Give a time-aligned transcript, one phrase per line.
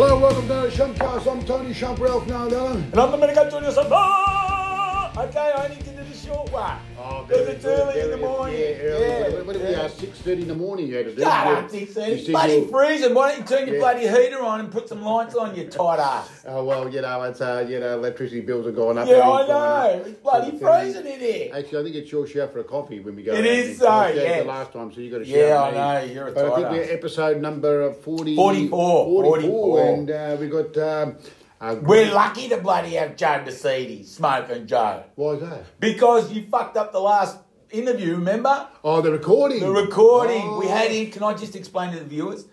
[0.00, 1.30] Hello, welcome to the Shumpcast.
[1.30, 2.72] I'm Tony Shump, Ralph Nardella.
[2.72, 3.70] And I'm the Medical Junior.
[3.92, 5.12] Ah!
[5.24, 5.99] Okay, I need to
[6.30, 6.78] short one.
[6.98, 8.58] Oh, Because it's early in the morning.
[8.60, 9.34] Yeah, early.
[9.34, 9.88] What, what did we yeah.
[9.88, 10.86] Six thirty in the morning.
[10.86, 11.22] You had to do.
[11.22, 13.14] Shut up, you It's said bloody you- freezing.
[13.14, 13.80] Why don't you turn your Yeah.
[13.80, 16.28] bloody heater on and put some lights on, you tight ass?
[16.46, 19.06] Oh well, you know, it's uh, you know, electricity bills are going up.
[19.06, 19.96] Yeah, everything's I up.
[19.96, 20.02] know.
[20.10, 21.50] It's bloody uh, freezing in here.
[21.54, 23.32] Actually, I think it's your shout for a coffee when we go.
[23.32, 23.44] It out.
[23.46, 24.42] is It's so, our shout yes.
[24.42, 25.36] The last time, so you got to shout.
[25.36, 25.76] Yeah, I me.
[26.08, 26.12] know.
[26.14, 29.84] You're a But I think we're episode number uh, 40, 44, 44.
[29.86, 30.76] and uh, we got.
[30.78, 31.22] Um, uh,
[31.60, 35.04] We're lucky to bloody have Joe Mercedes, smoking Joe.
[35.14, 35.78] Why is that?
[35.78, 37.36] Because you fucked up the last
[37.70, 38.66] interview, remember?
[38.82, 39.60] Oh, the recording.
[39.60, 40.40] The recording.
[40.42, 40.58] Oh.
[40.60, 41.10] We had him.
[41.10, 42.46] Can I just explain to the viewers?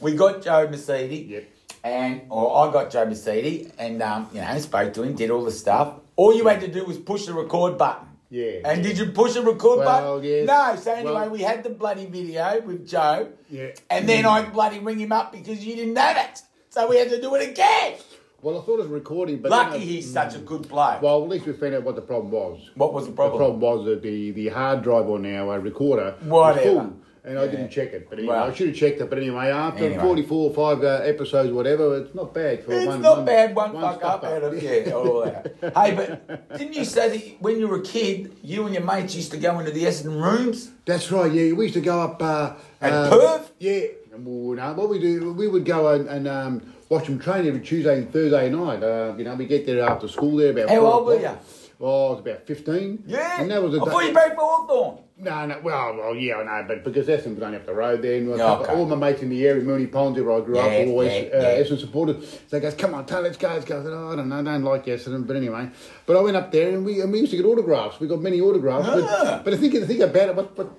[0.00, 1.28] We got Joe Mercedes.
[1.28, 1.48] Yep.
[1.82, 5.42] And, or I got Joe Mercedes and, um, you know, spoke to him, did all
[5.44, 5.94] the stuff.
[6.14, 8.06] All you had to do was push the record button.
[8.30, 8.60] Yeah.
[8.64, 10.24] And did you push the record Well, button?
[10.24, 10.46] yes.
[10.46, 10.76] No.
[10.80, 13.30] So anyway, Well- we had the bloody video with Joe.
[13.50, 13.70] Yeah.
[13.90, 16.42] And then I bloody ring him up because you didn't have it.
[16.70, 17.94] So we had to do it again.
[18.42, 21.00] Well, I thought it was recording, but Lucky I- he's such a good bloke.
[21.00, 22.70] Well, at least we found out what the problem was.
[22.74, 23.38] what was the problem?
[23.38, 23.60] The problem?
[23.60, 26.56] was that the, the hard drive on our uh, recorder Whatever.
[26.74, 27.50] was full, and I Yeah.
[27.52, 28.10] didn't check it.
[28.10, 28.50] But anyway, Well.
[28.50, 29.08] I should have checked it.
[29.08, 30.02] But anyway, after Anyway.
[30.02, 32.64] 44 or 5 uh, episodes, whatever, it's not bad.
[32.64, 35.22] For It's one, It's not one- bad, one, one fuck up out of yeah, all
[35.22, 35.54] that.
[35.76, 39.14] hey, but didn't you say that when you were a kid, you and your mates
[39.14, 40.72] used to go into the Essendon rooms?
[40.84, 41.52] That's right, yeah.
[41.52, 42.20] We used to go up.
[42.20, 43.52] Uh, At uh, Perth?
[43.60, 43.82] Yeah.
[44.12, 47.46] And we- no, what we do, we would go and, and um, watch them train
[47.46, 48.82] every Tuesday and Thursday night.
[48.82, 51.42] Uh, you know, we get there after school there about How old were o'clock.
[51.80, 53.04] Oh, I was about 15.
[53.06, 53.40] Yeah.
[53.40, 54.98] And that was a I thought you played for Hawthorn.
[55.16, 58.02] No, no, well, well, yeah, I know, but because Essendon was only up the road
[58.02, 58.26] then.
[58.28, 58.74] a Yeah, couple- okay.
[58.74, 61.10] All my mates in the area, Moonee Ponds, where I grew up, Yeah, were always
[61.12, 61.60] yeah, uh, yeah.
[61.62, 62.30] Essendon supporters.
[62.30, 63.80] So they goes, come on, Tony, let's go, let's go.
[63.80, 65.70] I said, oh, I don't know, I don't like Essendon, but anyway.
[66.06, 67.98] But I went up there and we and we used to get autographs.
[68.00, 68.86] We got many autographs.
[68.88, 68.94] Ah.
[69.36, 70.70] But, but I think the thing about it, what, what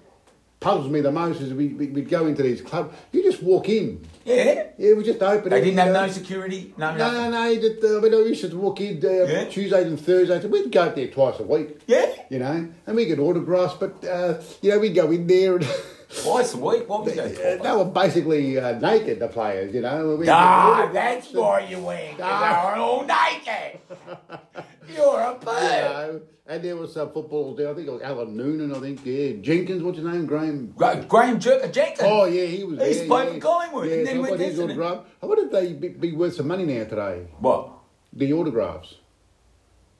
[0.60, 3.68] puzzles me the most is we, we, we'd go into these clubs, you just walk
[3.68, 4.06] in.
[4.26, 4.68] Yeah.
[4.78, 7.32] Yeah, we just open They it, didn't have no security, no, No, nothing.
[7.32, 7.56] no, no.
[7.56, 9.44] That, uh, mean, I used to walk in uh, Yeah.
[9.46, 10.46] Tuesdays and Thursdays.
[10.46, 12.06] We'd go up there twice a week Yeah.
[12.30, 15.68] you know, and we get autographs, but uh, you know, we'd go in there and
[16.22, 16.88] Twice a week.
[16.88, 17.64] What was uh, that?
[17.64, 20.16] they were basically uh, naked, the players, you know.
[20.16, 22.20] We Ah, that's why you went.
[22.20, 22.74] 'cause.
[22.76, 23.80] They were all naked.
[24.88, 27.70] You're a and, you know, and there was some footballers there.
[27.70, 28.76] I think it was Alan Noonan.
[28.76, 29.82] I think yeah, Jenkins.
[29.82, 30.26] What's his name?
[30.26, 30.74] Graham.
[30.76, 32.02] Gra- Graham Jerker uh, Jenkins.
[32.04, 32.80] Oh yeah, he was.
[32.80, 33.34] He used there, yeah.
[33.34, 35.06] for Collingwood, Yeah, and then so went got his to autograph.
[35.22, 37.28] I wonder if they be, be worth some money now today.
[37.40, 37.70] What?
[38.12, 38.96] The autographs.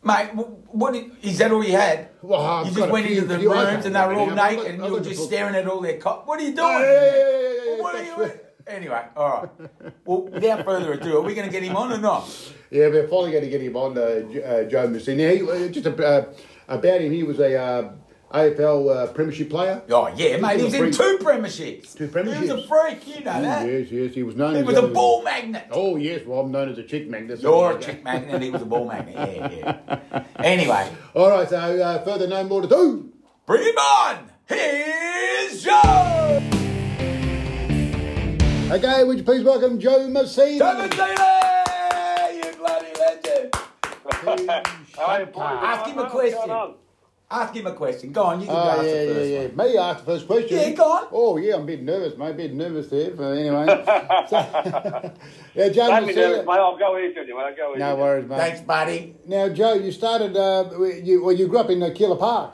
[0.04, 2.10] Mate, wh- what is that all you had?
[2.22, 4.92] Well, I've you just went into the rooms and they were all naked and you
[4.92, 6.28] were just staring at all their cop.
[6.28, 6.68] What are you doing?
[6.68, 8.40] Yeah, yeah, yeah, yeah, yeah, What are you?
[8.68, 9.70] Anyway, all right.
[10.06, 12.28] Well, without further ado, are we going to get him on or not?
[12.72, 15.36] Yeah, we're finally going to get him on, uh, J- uh, Joe Misiti.
[15.36, 16.34] He, uh, just a, uh,
[16.68, 17.92] about him, he was a uh,
[18.34, 19.84] AFL uh, Premiership player.
[19.90, 20.58] Oh yeah, mate.
[20.60, 21.96] He was in two premierships.
[21.96, 22.34] Two premierships.
[22.42, 23.08] He was a freak.
[23.08, 23.68] You know that.
[23.68, 25.68] yes, yes, he was known He as was a ball magnet.
[25.72, 27.42] Oh yes, well I'm known as a chick magnet.
[27.42, 28.34] so You're a chick magnet.
[28.34, 29.16] and He was a ball magnet.
[29.16, 29.52] Yeah,
[30.02, 30.24] yeah.
[30.38, 33.12] Anyway, All right, so uh, further no more to do.
[33.46, 34.32] bring him on.
[34.48, 36.50] Here's Joe.
[38.72, 40.58] Okay, would you please welcome Joe Misiti?
[40.58, 40.94] Come and
[42.36, 43.54] you bloody legend.
[44.96, 45.36] How are you, boys?
[45.38, 46.74] Ask him a question.
[47.30, 48.12] Ask him a question.
[48.12, 49.48] Go on, you can Oh, ask yeah, the yeah, first yeah.
[49.48, 49.68] one.
[49.72, 50.58] Me ask the first question.
[50.58, 51.08] Yeah, go on.
[51.12, 52.32] Oh, yeah, I'm a bit nervous, mate.
[52.32, 53.12] A bit nervous there.
[53.12, 53.66] But anyway.
[54.30, 54.38] so,
[55.56, 56.54] yeah, Joe Don't be nervous, mate.
[56.54, 57.44] I'll go easy on you, mate.
[57.44, 57.80] I'll go easy.
[57.80, 58.38] No worries, mate.
[58.38, 59.16] Thanks, buddy.
[59.28, 60.70] Now, Joe, you started, uh,
[61.04, 62.54] you, well, you grew up in uh, Keilor Park.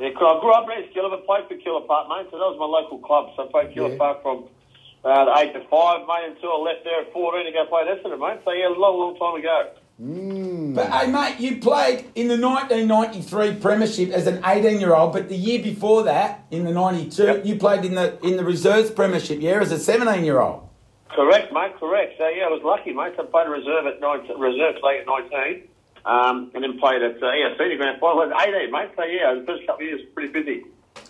[0.00, 0.08] Yeah.
[0.08, 2.26] I grew up in Keilor, but played for Keilor Park, mate.
[2.30, 3.30] So that was my local club.
[3.36, 3.98] So I played Keilor Yeah.
[3.98, 4.48] Park from
[5.04, 7.82] uh, the 8 to 5, mate, until I left there at 14 to go play
[7.84, 8.40] Essendon, mate.
[8.44, 9.70] So yeah, a long, long time ago.
[10.00, 10.74] Mm.
[10.74, 15.62] But hey, mate, you played in the 1993 Premiership as an 18-year-old, but the year
[15.62, 17.44] before that, in the 92, Yep.
[17.46, 20.66] you played in the in the reserves Premiership, yeah, as a 17-year-old.
[21.10, 21.76] Correct, mate.
[21.78, 22.14] Correct.
[22.16, 23.12] So yeah, I was lucky, mate.
[23.16, 25.68] So I played a reserve at 19, reserve play at 19,
[26.06, 28.90] um, and then played at uh, yeah senior grand final at 18, mate.
[28.96, 30.64] So yeah, the first couple of years pretty busy.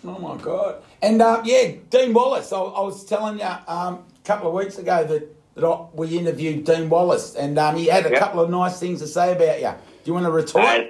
[0.05, 0.81] Oh my God!
[1.01, 2.51] And uh, yeah, Dean Wallace.
[2.51, 6.17] I, I was telling you um, a couple of weeks ago that that I, we
[6.17, 8.19] interviewed Dean Wallace, and um, he had a Yep.
[8.19, 9.69] couple of nice things to say about you.
[10.03, 10.65] Do you want to retort?
[10.65, 10.83] Uh,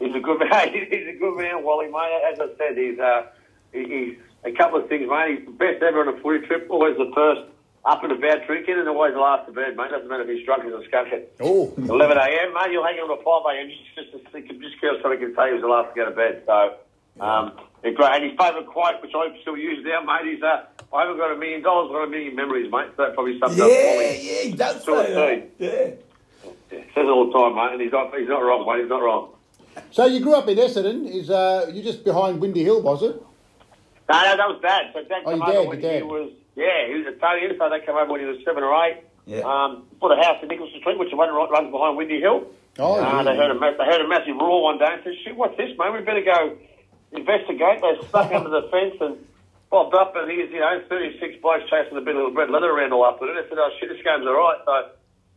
[0.00, 0.72] he's a good man.
[0.72, 2.22] He's a good man, Wally, mate.
[2.32, 3.26] As I said, he's uh,
[3.72, 5.38] he's a couple of things, mate.
[5.38, 6.66] He's the best ever on a footy trip.
[6.70, 7.42] Always the first
[7.84, 9.90] up and about drinking, and always the last to bed, mate.
[9.90, 11.72] Doesn't matter if he's drunk as a skunk at Oh.
[11.76, 12.72] 11 a.m., mate.
[12.72, 13.68] You'll hang on to 5 a.m.
[13.94, 16.10] Just, just, just, just care something can say he was the last to go to
[16.10, 16.42] bed.
[16.46, 16.74] So,
[17.20, 17.52] um,
[17.84, 18.10] yeah, great.
[18.14, 21.32] And his favourite quote, which I still use now, mate, is uh, I haven't got
[21.32, 22.88] a million dollars, I've got a million memories, mate.
[22.96, 24.20] So that probably sums yeah, up Wally.
[24.22, 25.50] yeah, he does Still a say that.
[25.58, 25.70] Yeah.
[26.72, 28.82] Yeah, says it all the time, mate, and he's not, he's not wrong, mate.
[28.82, 29.30] He's not wrong.
[29.90, 31.06] So you grew up in Essendon.
[31.06, 33.20] Is uh, you just behind Windy Hill, was it?
[34.10, 34.90] No, no, that was Dad.
[34.92, 36.04] So Dad Oh, came your over dad, when your he dad.
[36.06, 39.02] was, yeah, he was Italian, so they came over when he was seven or eight.
[39.26, 39.40] Yeah.
[39.40, 42.44] Um, bought a house in Nicholson Street, which one runs runs behind Windy Hill.
[42.78, 43.22] Oh, uh, yeah.
[43.22, 45.70] they heard a they heard a massive roar one day and said, "Shit, what's this,
[45.78, 45.92] mate?
[45.92, 46.58] We better go
[47.14, 49.16] investigate." They stuck under the fence and
[49.70, 52.70] popped up, and here's you know thirty six blokes chasing a bit of red leather
[52.70, 53.36] around all afternoon.
[53.36, 54.74] They said, "Oh shit, this game's all right." So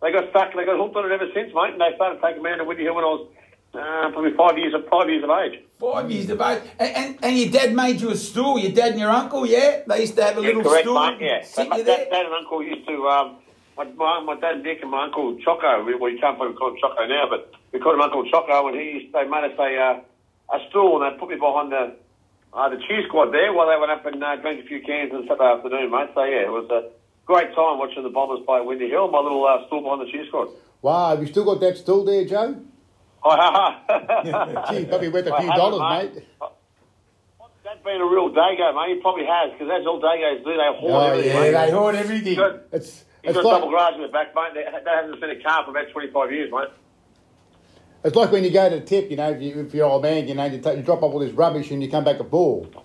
[0.01, 1.73] they got stuck and they got hooked on it ever since, mate.
[1.73, 3.27] And they started taking me down to Windy Hill when I was
[3.73, 5.61] uh, probably five years of five years of age.
[5.79, 6.61] Five years of age.
[6.79, 9.81] And, and, and your dad made you a stool, your dad and your uncle, yeah?
[9.87, 10.99] They used to have a Yeah, little correct, stool.
[10.99, 11.17] mate.
[11.21, 13.07] Yeah, you my dad, dad and uncle used to.
[13.07, 13.37] Um,
[13.77, 15.83] my, my, my dad Nick and my uncle Choco.
[15.83, 18.67] We, we come from we call him Choco now, but we called him Uncle Choco.
[18.67, 19.99] And he used, they made us a uh,
[20.53, 21.95] a stool and they put me behind the
[22.53, 25.11] uh, the cheer squad there while they went up and uh, drank a few cans
[25.13, 26.09] on Saturday afternoon, mate.
[26.15, 26.89] So yeah, it was a
[27.25, 29.11] great time watching the Bombers play Windy Hill.
[29.11, 30.49] My little uh, stool behind the cheer squad.
[30.81, 32.55] Wow, have you still got that stool there, Joe?
[33.19, 33.35] Ha,
[33.85, 34.71] ha.
[34.71, 35.81] Gee, probably worth a few dollars,
[36.15, 36.23] mate.
[37.63, 38.95] That's been a real dago, mate.
[38.95, 40.55] He probably has because that's all dagos do.
[40.55, 41.35] They hoard Oh, everything.
[41.35, 41.51] Yeah, mate.
[41.51, 42.39] they hoard everything.
[42.71, 44.53] It's He's it's got double garage in the back, mate.
[44.55, 46.69] They, they haven't seen a car for about 25 years, mate.
[48.03, 50.27] It's like when you go to tip, you know, if, you, if you're old man,
[50.27, 52.23] you know, you, take, you drop off all this rubbish and you come back a
[52.23, 52.67] ball.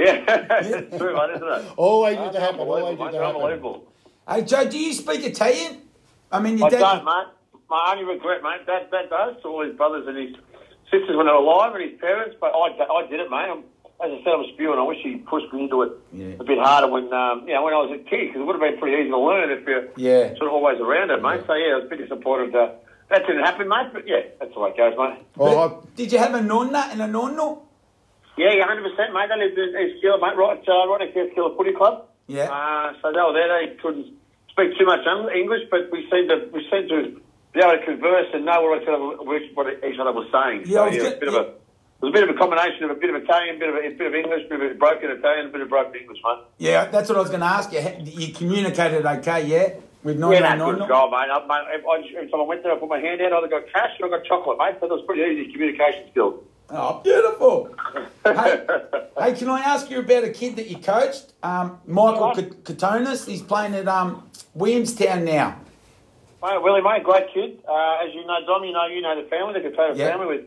[0.00, 0.22] Yeah,
[0.62, 1.72] it's true, mate, isn't it?
[1.76, 2.60] Always used to That's happen.
[2.60, 3.18] Always unbelievable, used mate.
[3.18, 3.40] to happen.
[3.42, 3.92] Unbelievable.
[4.30, 5.82] Hey, Joe, do you speak Italian?
[6.30, 6.78] I mean, your I dad.
[6.78, 7.26] don't, mate.
[7.68, 10.36] My only regret, mate, that that does to all his brothers and his
[10.92, 13.50] sisters when they were alive and his parents, but I, I did it, mate.
[13.50, 13.64] I'm,
[13.98, 14.78] as I said, I'm spewing.
[14.78, 16.38] I wish he pushed me into it Yeah.
[16.38, 18.54] a bit harder when, um, you know, when I was a kid, because it would
[18.54, 20.38] have been pretty easy to learn if you're Yeah.
[20.38, 21.42] sort of always around it, mate.
[21.44, 22.54] So yeah, I was a bit disappointed.
[22.54, 22.78] Uh,
[23.10, 23.90] that didn't happen, mate.
[23.92, 25.18] But yeah, that's the way it goes, mate.
[25.38, 27.60] Oh, But did you have a nonna and a nonno?
[28.36, 29.28] Yeah, yeah, hundred percent, mate.
[29.28, 32.06] They is in East Keilor, mate, right, uh, right next to East Keilor Footy Club.
[32.28, 32.44] Yeah.
[32.52, 33.48] Uh, so they were there.
[33.50, 34.06] They couldn't
[34.50, 37.20] speak too much Eng- English, but we seemed to we seemed to
[37.54, 40.64] be able to converse and know what each other, what each other was saying.
[40.66, 41.44] Yeah, I was so, get- it was a bit of a
[41.98, 43.74] it was a bit of a combination of a bit of Italian, a bit of
[43.74, 46.18] a, a bit of English, a bit of broken Italian, a bit of broken English,
[46.22, 46.44] mate.
[46.58, 47.80] Yeah, that's what I was going to ask you.
[48.04, 49.80] You communicated okay, yeah?
[50.04, 50.88] With yeah, and that's good nonno?
[50.88, 51.28] job, mate.
[51.30, 53.48] I, mate if I, every time I went there, I put my hand out, I
[53.48, 54.76] got cash or I got chocolate, mate.
[54.80, 56.44] So that was pretty easy communication skills.
[56.70, 57.74] Oh, beautiful.
[58.24, 58.64] hey,
[59.18, 61.32] hey, can I ask you about a kid that you coached?
[61.42, 62.34] Um, Michael.
[62.34, 62.42] K-
[62.74, 63.26] Katonis.
[63.26, 65.58] He's playing at um, Williamstown now.
[66.42, 67.60] Mate, Willie, mate, great kid.
[67.66, 70.10] Uh, as you know, Dom, you know, you know the family, the Katona Yeah.
[70.10, 70.44] family with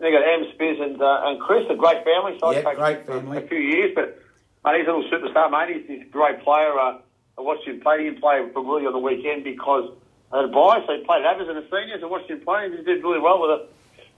[0.00, 2.38] they got Em, Spiz, and uh, and Chris, a great family.
[2.40, 3.36] So Yeah, great family.
[3.38, 4.18] a few years, but
[4.64, 5.76] mate, he's a little superstar, mate.
[5.76, 6.72] He's, he's a great player.
[6.76, 6.98] Uh,
[7.40, 7.98] I watched him play.
[7.98, 9.90] He didn't play for Willie on the weekend because
[10.30, 12.02] I had a bye, so he played Abbas and the seniors.
[12.02, 13.72] I watched him play, and he did really well with it.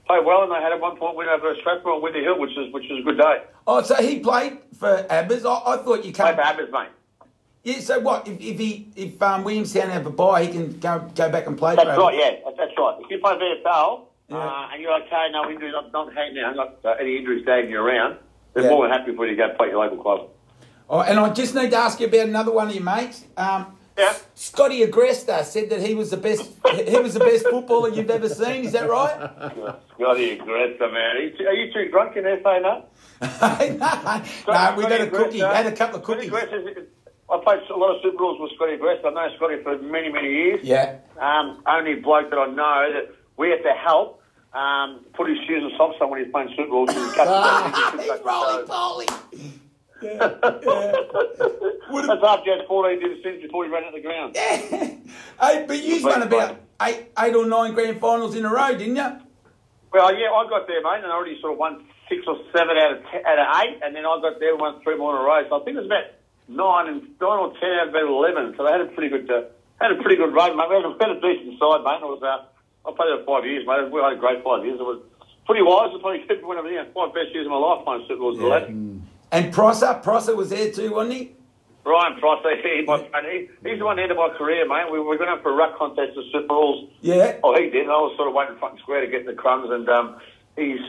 [0.07, 2.51] Played well, and they had at one point win over Strathmore and Windy Hill, which
[2.57, 3.43] is which was a good day.
[3.65, 5.45] Oh, so he played for Abbas.
[5.45, 6.89] I, I thought you Played for Abbas, mate.
[7.63, 7.79] Yeah.
[7.79, 8.27] So what?
[8.27, 11.57] If, if he if um, Williamstown have a buy, he can go go back and
[11.57, 11.77] play.
[11.77, 12.97] That's right, yeah, that- that's right.
[12.99, 14.37] If you play VFL Yeah.
[14.37, 17.71] uh, and you're okay, no injuries, not, not hanging out, not uh, any injuries dragging
[17.71, 18.17] you around,
[18.53, 18.69] they're Yeah.
[18.71, 20.29] more than happy for you to go play your local club.
[20.89, 23.23] Oh, and I just need to ask you about another one of your mates.
[23.37, 24.13] Um, Yeah.
[24.33, 26.51] Scotty Agresta said that he was the best.
[26.73, 28.65] he was the best footballer you've ever seen.
[28.65, 29.15] Is that right?
[29.93, 31.17] Scotty aggressive, man.
[31.17, 32.89] Are you, too, are you too drunk in there saying that?
[33.21, 35.39] no, we got a cookie.
[35.39, 36.31] Had a couple of cookies.
[36.33, 39.05] I played a lot of Super Rules with Scotty Aggressive.
[39.05, 40.59] I've known Scotty for many, many years.
[40.63, 40.97] Yeah.
[41.19, 44.21] Um, only bloke that I know that we have to help
[44.53, 46.89] um, put his shoes and socks on when he's playing Super Rules.
[48.25, 49.05] Rolling poly.
[50.03, 50.91] Yeah, yeah.
[51.89, 54.35] Would That's after he had 14 did since before he ran out of the ground.
[55.41, 58.95] hey, but you won about eight, eight or nine grand finals in a row, didn't
[58.95, 59.11] you?
[59.93, 62.77] Well, yeah, I got there, mate, and I already sort of won six or seven
[62.77, 65.15] out of ten, out of eight, and then I got there and won three more
[65.15, 65.45] in a row.
[65.47, 66.09] So I think it was about
[66.49, 68.57] nine and nine or ten out of about eleven.
[68.57, 70.69] So they had a pretty good uh, had a pretty good run, mate.
[70.69, 72.01] We had a, had a decent side, mate.
[72.01, 72.41] It was uh,
[72.89, 73.93] I played there five years, mate.
[73.93, 74.81] We had a great five years.
[74.81, 75.01] It was
[75.45, 75.93] pretty wise.
[75.93, 78.17] It was probably one of the yeah, five best years of my life playing Super
[78.17, 78.41] Rules.
[78.41, 78.65] Yeah.
[78.65, 78.92] Yeah.
[79.33, 81.35] And Prosser, Prosser was there too, wasn't he?
[81.85, 84.91] Ryan Prosser, he, he, he's the one that ended my career, mate.
[84.91, 86.89] We were going up for a ruck contest at Super Rules.
[87.01, 87.37] Yeah.
[87.43, 87.87] Oh, he did.
[87.87, 90.21] I was sort of waiting front square to get the crumbs, and um,
[90.55, 90.79] he's.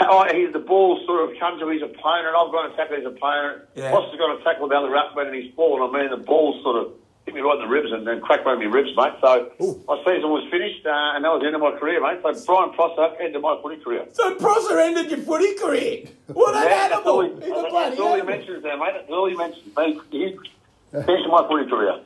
[0.00, 2.34] Oh, he's the ball sort of comes to his opponent.
[2.34, 3.62] I've gone to tackle his opponent.
[3.76, 3.94] Yeah.
[3.94, 5.94] Has gone to tackle the other ruckman, and he's fallen.
[5.94, 6.92] I mean, the ball sort of
[7.34, 9.12] hit me right in the ribs and, and cracked one of my ribs, mate.
[9.20, 9.50] So
[9.88, 12.20] my season was finished, uh, and that was the end of my career, mate.
[12.22, 14.06] So Brian Prosser ended my footy career.
[14.12, 16.04] So Prosser ended your footy career.
[16.28, 17.40] What an Yeah, that's all animal!
[17.40, 18.26] he, He's a that's bloody all he animal.
[18.36, 18.92] mentions there, mate.
[18.94, 19.76] That's all he mentions.
[19.76, 20.38] Mate, he
[20.92, 22.00] finished my footy career.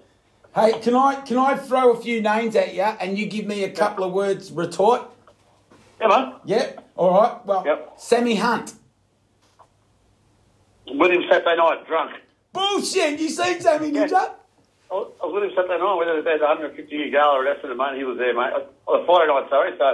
[0.54, 3.64] Hey, can I can I throw a few names at you and you give me
[3.64, 5.02] a couple of words retort?
[6.00, 6.34] Yeah, mate.
[6.46, 6.90] Yep.
[6.96, 7.44] All right.
[7.46, 7.92] Well, Yep.
[7.98, 8.72] Sammy Hunt.
[10.86, 12.12] With him Saturday night, drunk.
[12.52, 13.20] Bullshit.
[13.20, 14.22] You seen Sammy, did Yeah.
[14.22, 14.28] you?
[14.90, 17.44] I was I was with him Saturday night, whether there's a 150 year gala or
[17.44, 18.52] Essendon, mate, he was there, mate.
[18.88, 19.84] On Friday night, sorry, so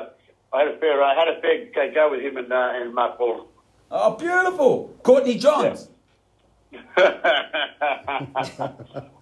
[0.54, 3.18] I had a fair, uh, had a fair go- with him and, uh, and Mark
[3.18, 3.48] Ball.
[3.90, 4.94] Oh, beautiful.
[5.02, 5.88] Courtney Johns.
[6.96, 8.72] I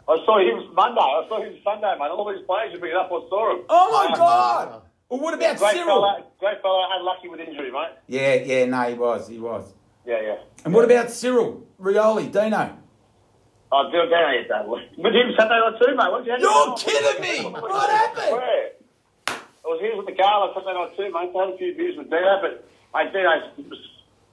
[0.07, 1.01] saw him Monday.
[1.01, 2.11] I saw him Sunday, mate.
[2.11, 3.07] All these players are bringing up.
[3.07, 3.65] I saw him.
[3.69, 4.17] Oh my Uh,
[4.73, 4.83] God!
[5.09, 5.87] Well, what about Great Cyril?
[5.87, 6.89] fella, great fella.
[6.99, 7.91] Unlucky with injury, mate.
[8.09, 9.73] Yeah, yeah, no, he was, he was.
[10.07, 10.37] Yeah, yeah.
[10.65, 12.79] And what about Cyril Rioli, Dino?
[13.73, 14.85] Oh, Bill down here, that was.
[15.01, 16.13] With him Saturday night too, mate.
[16.13, 17.51] What's You're kidding me!
[17.51, 18.37] What happened?
[18.37, 18.69] Where?
[19.33, 21.33] I was here with the gala Saturday night too, mate.
[21.33, 23.81] I had a few beers with Dino, but mate, Dino's was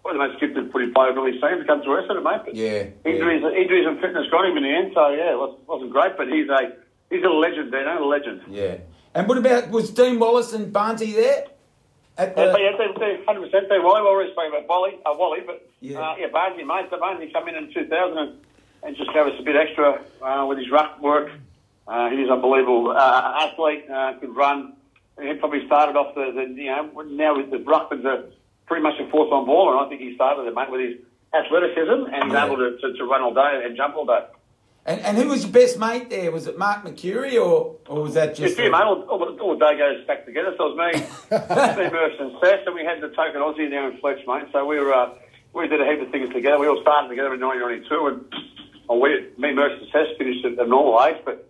[0.04, 2.44] one of the most gifted footy players I've really seen to come to Essendon, mate.
[2.44, 5.64] But Yeah, Injuries, injuries and fitness got him in the end, so yeah, it wasn't,
[5.68, 6.76] wasn't great, but he's a
[7.08, 8.44] he's a legend, Dino, a legend.
[8.52, 8.84] Yeah.
[9.16, 11.48] And what about was Dean Wallace and Barnty there?
[12.20, 14.02] At the, yeah, they, they, 100% they Wally.
[14.04, 15.94] We always speak about Wally, uh, Wally but Yeah.
[15.94, 16.88] yeah, uh, yeah Barnsley, mate.
[16.92, 18.38] So Barnsley come in in 2000 and,
[18.84, 21.30] and just gave us a bit extra uh, with his ruck work.
[21.88, 24.74] Uh, he's an unbelievable uh, athlete, uh, could run.
[25.22, 28.24] He probably started off the, the you know, now with the ruckmans are
[28.68, 30.98] pretty much a fourth on ball, and I think he started it, mate, with his
[31.34, 32.46] athleticism and Yeah.
[32.46, 34.20] able to, to, to run all day and jump all day.
[34.86, 36.32] and, and who was your best mate there?
[36.32, 38.60] Was it Mark Mercuri or, or was that Just just.
[38.60, 38.82] you, mate.
[38.82, 40.54] All, all, the- all day goes back together.
[40.58, 41.02] So it was me,
[41.92, 44.46] Murph, and Seth, and we had the token Aussie there in Fletch, mate.
[44.54, 45.10] So we were, uh,
[45.54, 46.60] we did a heap of things together.
[46.60, 48.26] We all started together in 1992, and
[48.90, 51.48] well, we, me, and Seth finished at a normal age, but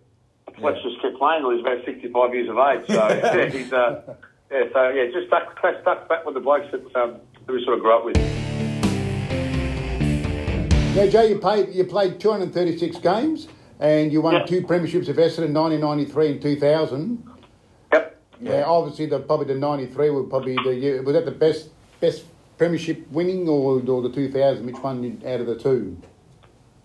[0.58, 0.82] Fletch Yeah.
[0.90, 2.86] just kept playing until he was about 65 years of age.
[2.86, 4.14] So yeah, he's, uh,
[4.50, 7.16] yeah, so yeah, just stuck, stuck back with the blokes that, um,
[7.46, 8.16] that we sort of grew up with.
[10.94, 14.44] Now, Joe, you played you played 236 games and you won Yeah.
[14.44, 17.24] two premierships of Essendon, 1993 and 2000.
[17.92, 18.20] Yep.
[18.42, 21.02] Yeah, obviously the probably the 93 would probably the year.
[21.02, 21.70] Was that the best
[22.00, 22.24] best
[22.58, 24.66] premiership winning or, or the 2000?
[24.66, 25.96] Which one out of the two?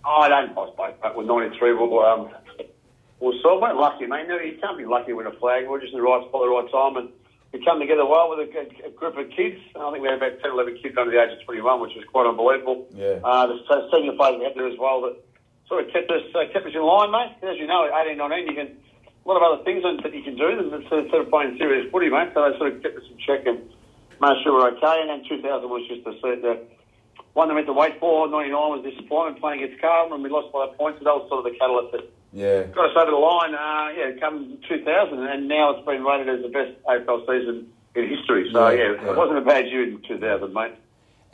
[0.06, 1.74] Oh, I don't back, back with 93.
[1.74, 2.30] Well, um,
[3.18, 4.30] well, so we're lucky, mate.
[4.30, 5.66] No, you can't be lucky win a flag.
[5.66, 6.94] We're just in the right spot at the right time.
[6.94, 7.08] And
[7.50, 9.58] we come together well with a, a, group of kids.
[9.74, 12.06] I think we had about 10, 11 kids under the age of 21, which was
[12.06, 12.86] quite unbelievable.
[12.94, 13.18] Yeah.
[13.18, 13.58] Uh, the
[13.90, 15.18] senior players we had there as well that
[15.66, 17.34] sort of kept us uh, kept us in line, mate.
[17.42, 20.22] As you know, at 18, 19, you can a lot of other things that you
[20.22, 20.54] can do
[20.86, 22.30] sort of playing serious footy, mate.
[22.30, 23.58] So they sort of kept us in check and
[24.22, 25.02] made sure we're okay.
[25.02, 26.54] And then 2000 was just the, the
[27.36, 28.26] one that we had to wait for.
[28.28, 30.98] 99 was disappointment playing against Carlton, and we lost by points.
[31.00, 32.62] So that was sort of the catalyst that Yeah.
[32.72, 33.54] got us over the line.
[33.54, 38.08] Uh, yeah, come 2000, and now it's been rated as the best AFL season in
[38.08, 38.48] history.
[38.52, 39.10] So Yeah, yeah, yeah.
[39.12, 40.72] it wasn't a bad year in 2000, mate.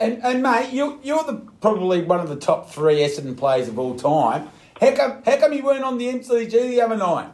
[0.01, 3.79] And, and mate, you're, you're the probably one of the top three Essendon players of
[3.79, 4.49] all time.
[4.81, 7.29] How come, how come you weren't on the MCG the other night?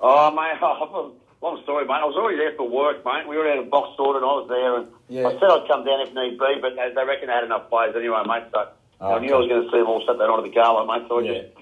[0.00, 0.60] Oh, mate,
[1.42, 1.94] long story, mate.
[1.98, 3.26] I was already there for work, mate.
[3.26, 5.28] We already had a box sorted, and I was there, and Yeah.
[5.28, 7.68] I said I'd come down if need be, but they, they reckon they had enough
[7.68, 8.48] players anyway, mate.
[8.48, 8.68] So
[9.02, 10.86] Oh, I knew I was going to see them all Saturday night at the gala,
[10.88, 11.04] mate.
[11.10, 11.32] So I Yeah.
[11.52, 11.58] just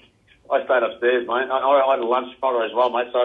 [0.47, 1.49] I stayed upstairs, mate.
[1.51, 3.09] I, I had a lunch tomorrow as well, mate.
[3.11, 3.19] So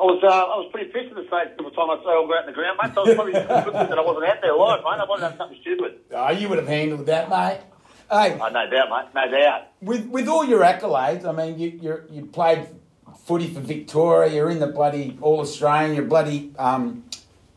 [0.00, 2.26] I was uh, I was pretty pissed at the stage every time I say I'll
[2.26, 2.90] go out in the ground, mate.
[2.96, 3.32] So I was probably
[3.70, 4.98] good that I wasn't out there live, mate.
[4.98, 5.92] I wanted to have something stupid.
[6.10, 7.60] Oh, you would have handled that, mate.
[8.10, 9.08] Hey, Oh, no doubt, mate.
[9.14, 9.62] No doubt.
[9.82, 12.66] with with all your accolades, I mean, you you you played
[13.28, 14.32] footy for Victoria.
[14.32, 15.94] You're in the bloody All Australian.
[15.94, 17.04] You're bloody um,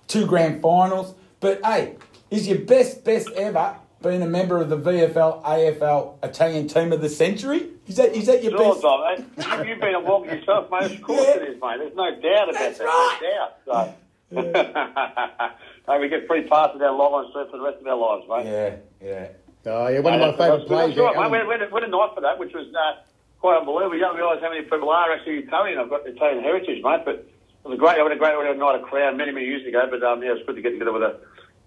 [0.08, 1.16] two grand finals.
[1.40, 1.96] But hey,
[2.30, 7.02] is your best best ever being a member of the VFL AFL Italian Team of
[7.02, 7.68] the Century?
[7.88, 8.82] Is that is that your Sure, best?
[8.82, 9.02] Dom.
[9.38, 9.42] eh?
[9.44, 10.92] Have you been a walk yourself, mate?
[10.92, 11.36] Of course Yeah.
[11.38, 11.78] it is, mate.
[11.80, 12.84] There's no doubt about That's that.
[12.86, 13.20] right.
[13.22, 13.56] No doubt.
[13.66, 13.94] So.
[15.92, 18.26] hey, we get free passes down long on street for the rest of our lives,
[18.30, 18.46] mate.
[18.52, 19.28] Yeah, yeah.
[19.66, 20.96] Oh, yeah, one of my favourite that's- players.
[20.96, 21.46] That's right, Alan- mate.
[21.48, 23.02] We had, we, had, we had a night for that, which was uh,
[23.42, 23.96] quite unbelievable.
[23.96, 25.80] You don't realise how many people are actually Italian.
[25.80, 27.02] I've got Italian heritage, mate.
[27.06, 27.26] But
[27.64, 28.00] it was a great.
[28.00, 29.88] I had a great we had night of crowd many, many years ago.
[29.90, 31.20] But um, yeah, it was good to get together with the,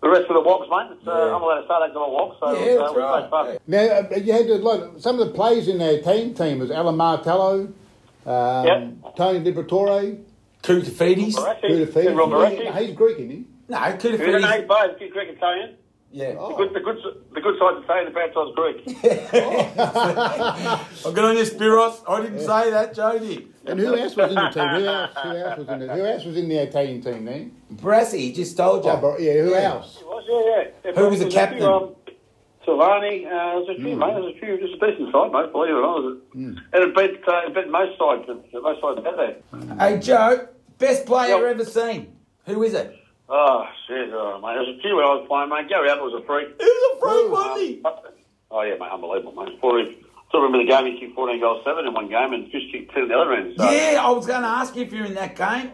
[0.03, 0.97] the rest of the wogs, mate.
[0.99, 1.35] It's, uh, Yeah.
[1.37, 2.97] I'm allowed to say that 'cause I'm a wog, so Yeah, it uh, that's it
[2.97, 3.31] was right.
[3.31, 3.59] great fun.
[3.67, 6.71] Now, uh, you had a lot, some of the players in their team team was
[6.71, 7.69] Alan Martello,
[8.27, 9.17] um, Yep.
[9.17, 10.19] Tony Liberatore,
[10.63, 11.35] Koutoufides.
[11.37, 11.69] Moretti.
[11.69, 12.17] Koutoufides.
[12.17, 13.45] Rob He's Greek, isn't he?
[13.69, 14.41] No, Who's the name?
[14.43, 14.67] Koutoufides.
[14.69, 14.99] Both.
[14.99, 15.77] Greek Italian.
[16.15, 16.35] Yeah.
[16.39, 16.51] Oh.
[16.51, 16.99] The good, the good,
[17.35, 18.79] the good side's Italian, the bad side's Greek.
[21.05, 22.03] I'll get on your Spiros.
[22.07, 23.49] I didn't say that, Jody.
[23.67, 24.69] And who else was in the team?
[24.69, 25.11] Who else?
[25.23, 25.95] Who else was in the?
[25.95, 27.57] Who else was in the Italian team then?
[27.71, 28.91] Brassy, just told you.
[28.91, 29.63] Oh, but, yeah, who Yeah.
[29.73, 29.99] else?
[30.01, 30.93] It was, yeah, yeah.
[31.01, 31.59] Who was the captain?
[31.61, 31.95] Few, um,
[32.67, 34.15] Silvagni, uh, there's a few, mate.
[34.15, 34.59] There's a few.
[34.59, 35.51] Just a decent side, mate.
[35.53, 36.17] Believe it or not.
[36.35, 38.29] And it beat, uh, it beat most sides.
[38.53, 39.37] Most sides out there.
[39.79, 41.55] Hey, Joe, best player Yep.
[41.61, 42.17] ever seen.
[42.47, 42.97] Who is it?
[43.35, 44.55] Oh, shit, oh, mate.
[44.61, 45.67] There's a few when I was playing, mate.
[45.69, 46.49] Gary Ablett was a freak.
[46.61, 47.31] Who's a freak, Who?
[47.33, 47.83] wasn't he?
[48.51, 48.93] Oh, yeah, mate.
[48.93, 49.55] Unbelievable, mate.
[49.57, 49.97] Before he,
[50.29, 52.93] still remember the game, he kicked 14 goals, 7 in one game, and Fish kicked
[52.93, 53.55] 10 in the other end.
[53.57, 53.65] So.
[53.71, 55.73] Yeah, I was going to ask you if you're in that game.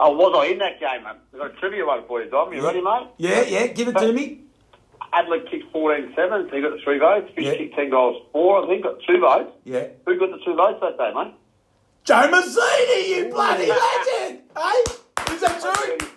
[0.00, 1.14] Oh, was I in that game, mate?
[1.34, 2.52] I've got a trivia one for you, Dom.
[2.52, 3.06] You ready, mate?
[3.18, 4.42] Yeah, yeah, give it to me.
[5.12, 7.30] Ablett kicked 14 7, so he got the three votes.
[7.36, 7.54] Fish Yeah.
[7.54, 9.52] kicked 10 goals, 4, I think, got two votes.
[9.64, 9.86] Yeah.
[10.06, 11.34] Who got the two votes that day, mate?
[12.02, 14.40] Joe Misiti, you bloody legend!
[14.56, 16.08] Hey, is that true?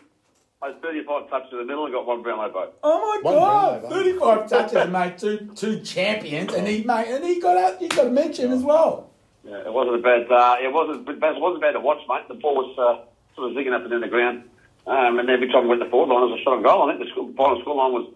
[0.63, 2.75] I had 35 touches in the middle and got one Brownlow vote.
[2.83, 5.17] Oh my One god, Brownlow, thirty-five touches, mate.
[5.17, 7.81] Two two champions, and he mate, and he got out.
[7.81, 9.09] You got to mention as well.
[9.43, 10.31] Yeah, it wasn't a bad.
[10.31, 11.09] Uh, it wasn't.
[11.09, 12.27] It wasn't bad to watch, mate.
[12.27, 14.43] The ball was uh, sort of zigging up and down the ground,
[14.85, 16.61] um, and every time we went to the forward line, it was a shot on
[16.63, 16.83] goal.
[16.89, 18.13] I think the school, final score line was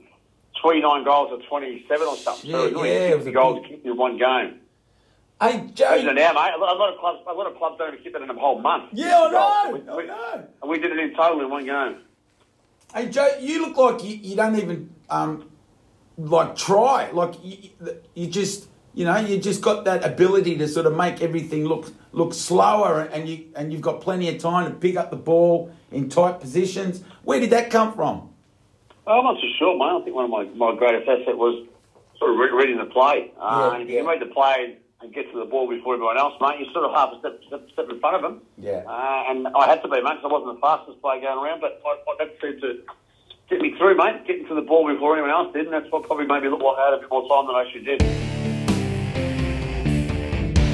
[0.61, 2.51] 29 goals or 27 or something.
[2.51, 4.59] so Yeah, it was only yeah, it was a goals big- kicked in one game.
[5.41, 6.53] Hey Joe, Imagine now, mate.
[6.55, 8.29] A lot, a lot of clubs, a lot of clubs don't even keep it in
[8.29, 8.89] a whole month.
[8.93, 9.85] yeah, I 50 goals.
[9.87, 10.47] know, We, I we, know.
[10.61, 11.97] and we did it in total in one game.
[12.93, 15.49] Hey Joe, you look like you, you don't even um,
[16.17, 17.09] like try.
[17.11, 17.69] Like you,
[18.13, 21.91] you just you know you just got that ability to sort of make everything look
[22.13, 25.71] look slower, and you and you've got plenty of time to pick up the ball
[25.91, 27.03] in tight positions.
[27.23, 28.29] Where did that come from?
[29.07, 30.01] I'm not so sure, mate.
[30.01, 31.67] I think one of my, my greatest assets was
[32.17, 33.31] sort of re- reading the play.
[33.39, 34.01] Uh, Yeah, and if yeah.
[34.01, 36.85] you read the play and get to the ball before everyone else, mate, you're sort
[36.85, 38.41] of half a step, step, step in front of them.
[38.57, 38.83] Yeah.
[38.87, 41.61] Uh, and I had to be, mate, 'cause I wasn't the fastest player going around,
[41.61, 42.81] but I, I, that seemed to
[43.49, 46.03] get me through, mate, getting to the ball before anyone else did, and that's what
[46.03, 48.01] probably made me look like I had a bit more time than I actually did.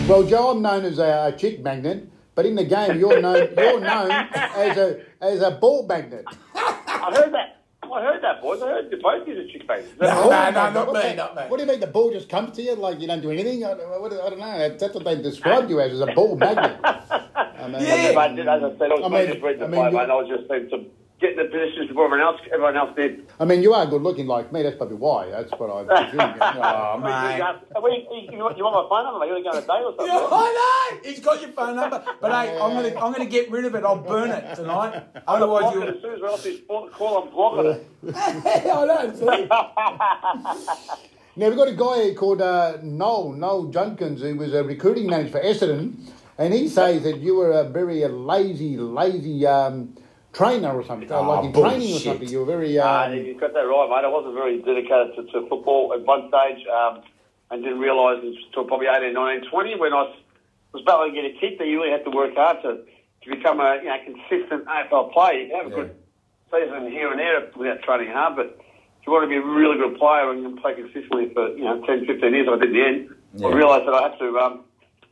[0.08, 3.50] Well, Joe, I'm known as a, a chick magnet, but in the game, you're known
[3.58, 6.26] you're known as a as a ball magnet.
[6.56, 7.61] I heard that.
[7.94, 8.62] I heard that, boys.
[8.62, 9.86] I heard you both use a chick face.
[10.00, 10.54] No, Ball no, magnet.
[10.64, 11.42] no, not What me, the- not me.
[11.48, 13.64] What do you mean the ball just comes to you like you don't do anything?
[13.66, 14.70] I, what, I don't know.
[14.78, 16.80] That's what they described you as, as a ball magnet.
[16.84, 18.14] I mean, Yeah.
[18.14, 20.12] But as I said, I was I mean- just reading the I mean, play, and
[20.12, 20.86] I was just seemed to
[21.22, 23.28] get in the positions before everyone else, everyone else did.
[23.40, 24.64] I mean, you are good looking like me.
[24.64, 25.30] That's probably why.
[25.30, 26.20] That's what I presume.
[26.64, 27.38] Oh, You, mate.
[28.12, 29.20] you, you, want- you want my phone number?
[29.20, 29.28] mate?
[29.28, 30.08] You want to go on a date or something?
[30.08, 31.10] Yeah, I know.
[31.10, 33.84] He's got your phone number, but hey, I'm gonna I'm gonna get rid of it.
[33.84, 35.04] I'll burn it tonight.
[35.28, 35.82] Otherwise, you.
[35.84, 38.16] it as soon as we're off this call, I'm blocking it.
[38.16, 39.14] I know.
[39.16, 39.48] see?
[41.38, 45.08] Now we've got a guy here called uh, Noel Noel Judkins, who was a recruiting
[45.08, 45.96] manager for Essendon,
[46.38, 49.96] and he says that you were a very uh, lazy, lazy um,
[50.34, 52.28] trainer or something, Oh, like in training or something.
[52.30, 52.78] You were very.
[52.80, 54.06] Uh, Um, you've got that right, mate.
[54.06, 57.02] I wasn't very dedicated to, to football at one stage um,
[57.52, 60.08] and didn't realise until probably 18, 19, 20 when I
[60.74, 62.80] was, battling to get a kick that you really had to work hard to,
[63.24, 65.42] to become a you know, consistent AFL player.
[65.42, 65.76] You can have a Yeah.
[65.84, 65.96] good
[66.52, 69.78] season here and there without training hard, but if you want to be a really
[69.78, 72.74] good player and you play consistently for you know 10, 15 years, I did in
[72.74, 73.48] the end, Yeah.
[73.48, 74.64] I realised that I had to um,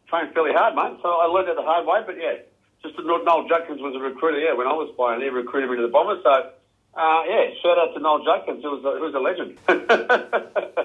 [0.07, 0.99] train fairly hard, mate.
[1.03, 2.39] So I learned it the hard way, but yeah,
[2.81, 5.75] just that Noel Judkins was a recruiter, yeah, when I was playing, he recruited me
[5.77, 9.05] to the Bombers, so uh, yeah, shout out to Noel Judkins, who was a, who
[9.05, 9.57] was a legend.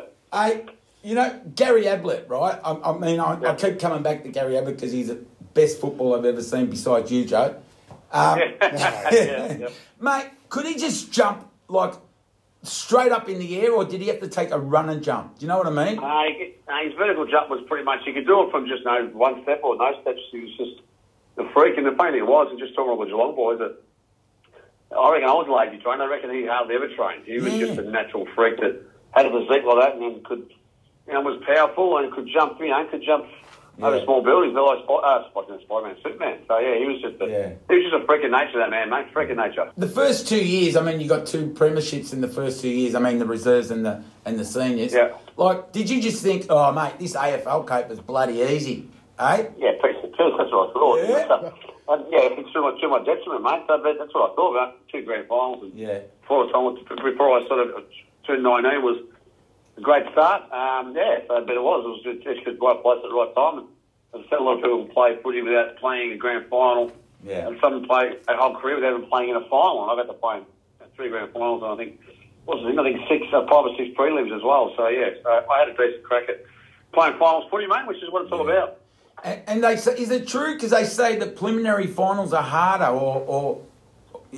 [0.35, 0.67] Hey,
[1.05, 2.59] you know Gary Ablett, right?
[2.65, 5.81] I, I mean, I, I keep coming back to Gary Ablett because he's the best
[5.81, 7.55] football I've ever seen besides you, Joe.
[8.11, 9.69] Um, yeah, yeah.
[10.01, 11.95] Mate, could he just jump like
[12.65, 15.39] straight up in the air, or did he have to take a run and jump?
[15.39, 15.99] Do you know what I mean?
[15.99, 19.07] Uh, uh, his vertical jump was pretty much, he could do it from just no
[19.13, 20.21] one step or no steps.
[20.33, 20.81] He was just
[21.37, 21.77] the freak.
[21.77, 23.77] And the funny thing was, and just talking about the Geelong boys, that
[24.97, 26.03] I reckon I was lazy trained.
[26.03, 27.25] I reckon he hardly ever trained.
[27.27, 27.67] He was Yeah.
[27.67, 28.81] just a natural freak that
[29.13, 30.47] had a physique like that and then could,
[31.07, 33.27] you know, was powerful and could jump, you know, could jump
[33.83, 34.55] over small buildings.
[34.55, 36.39] They're like Spy- uh, Spider-Man, Spider-Man, Superman.
[36.47, 37.49] So yeah, he was just a, Yeah.
[37.69, 39.07] he was just a freak of nature, that man, mate.
[39.13, 39.69] Freak of nature.
[39.77, 42.95] The first two years, I mean, you got two premierships in the first two years.
[42.95, 44.95] I mean, the reserves and the and the seniors.
[44.95, 45.09] Yeah.
[45.37, 49.47] Like, did you just think, oh, mate, this AFL caper's bloody easy, eh?
[49.59, 49.73] Yeah,
[50.19, 50.99] That's what I thought.
[51.09, 51.51] Yeah.
[51.87, 53.63] Uh, yeah, it's too much, too much detriment, mate.
[53.69, 54.89] But that's what I thought about.
[54.89, 55.63] Two grand finals.
[55.65, 56.01] And Yeah.
[56.23, 57.85] Before, the before I sort of
[58.27, 59.03] turned 19 was
[59.77, 60.43] a great start.
[60.53, 61.85] Um, yeah, so, but it was.
[61.85, 63.59] It was just, just the right place at the right time.
[63.59, 63.69] And
[64.15, 66.93] I've seen a lot of people play footy without playing a grand final.
[67.23, 67.49] Yeah.
[67.49, 69.83] And some play a whole career without even playing in a final.
[69.83, 70.45] And I've had to play in
[70.97, 72.01] three grand finals and I think,
[72.45, 74.73] what was it, I think six, uh, five or six prelims as well.
[74.77, 76.45] So, yeah, so I had a decent crack at
[76.93, 78.53] playing finals footy, mate, which is what it's all Yeah.
[78.69, 78.81] about.
[79.25, 80.55] And, and they say, is it true?
[80.55, 83.63] Because they say the preliminary finals are harder, or, or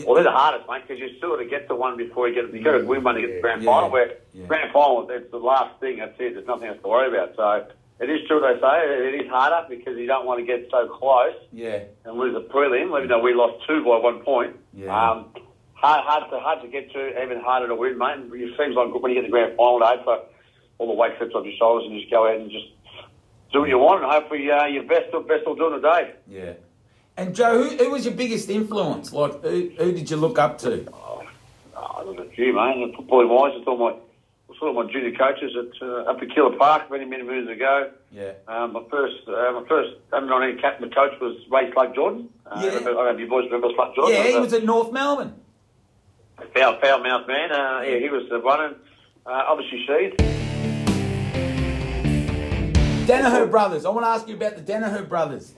[0.06, 2.34] Well, they're the hardest, mate, because you still got to get to one before you
[2.34, 3.72] get you got to win one to get the grand Yeah.
[3.72, 3.90] final.
[3.90, 4.46] Where Yeah.
[4.46, 5.98] grand final, it's the last thing.
[5.98, 6.34] That's it.
[6.34, 7.34] There's nothing else to worry about.
[7.36, 7.66] So
[7.98, 10.86] it is true they say it is harder because you don't want to get so
[10.86, 12.96] close yeah, and lose a prelim.
[12.96, 14.86] Even though we lost two by one point, Yeah.
[15.10, 15.26] um,
[15.74, 18.18] hard, hard to hard to get to, even harder to win, mate.
[18.32, 20.20] It seems like when you get the grand final day for
[20.78, 22.66] all the weight slips off your shoulders and you just go out and just
[23.56, 26.14] do what you want, and hopefully uh, your best best will do in the day.
[26.28, 26.52] yeah.
[27.18, 29.10] And Joe, who, who was your biggest influence?
[29.10, 30.86] Like, who, who did you look up to?
[30.92, 31.22] Oh,
[32.04, 32.92] there's a few, mate.
[32.94, 33.96] Footballing wise, it's all my
[34.58, 37.90] sort of my junior coaches at uh, up at Keilor Park many many moons ago.
[38.12, 38.32] Yeah.
[38.48, 42.28] Um, my first uh, my first under 19 captain coach was Ray Slug Jordan.
[42.44, 42.70] Uh, Yeah.
[42.70, 44.14] I don't know if you boys remember Slug Jordan.
[44.14, 45.34] Yeah, he was at North Melbourne.
[46.54, 47.50] foul foul mouth man.
[47.52, 48.60] Uh, yeah, he was the one.
[48.60, 48.74] And,
[49.24, 50.45] uh, obviously, Sheed.
[53.06, 53.84] Danaher brothers.
[53.84, 55.54] I want to ask you about the Danaher brothers.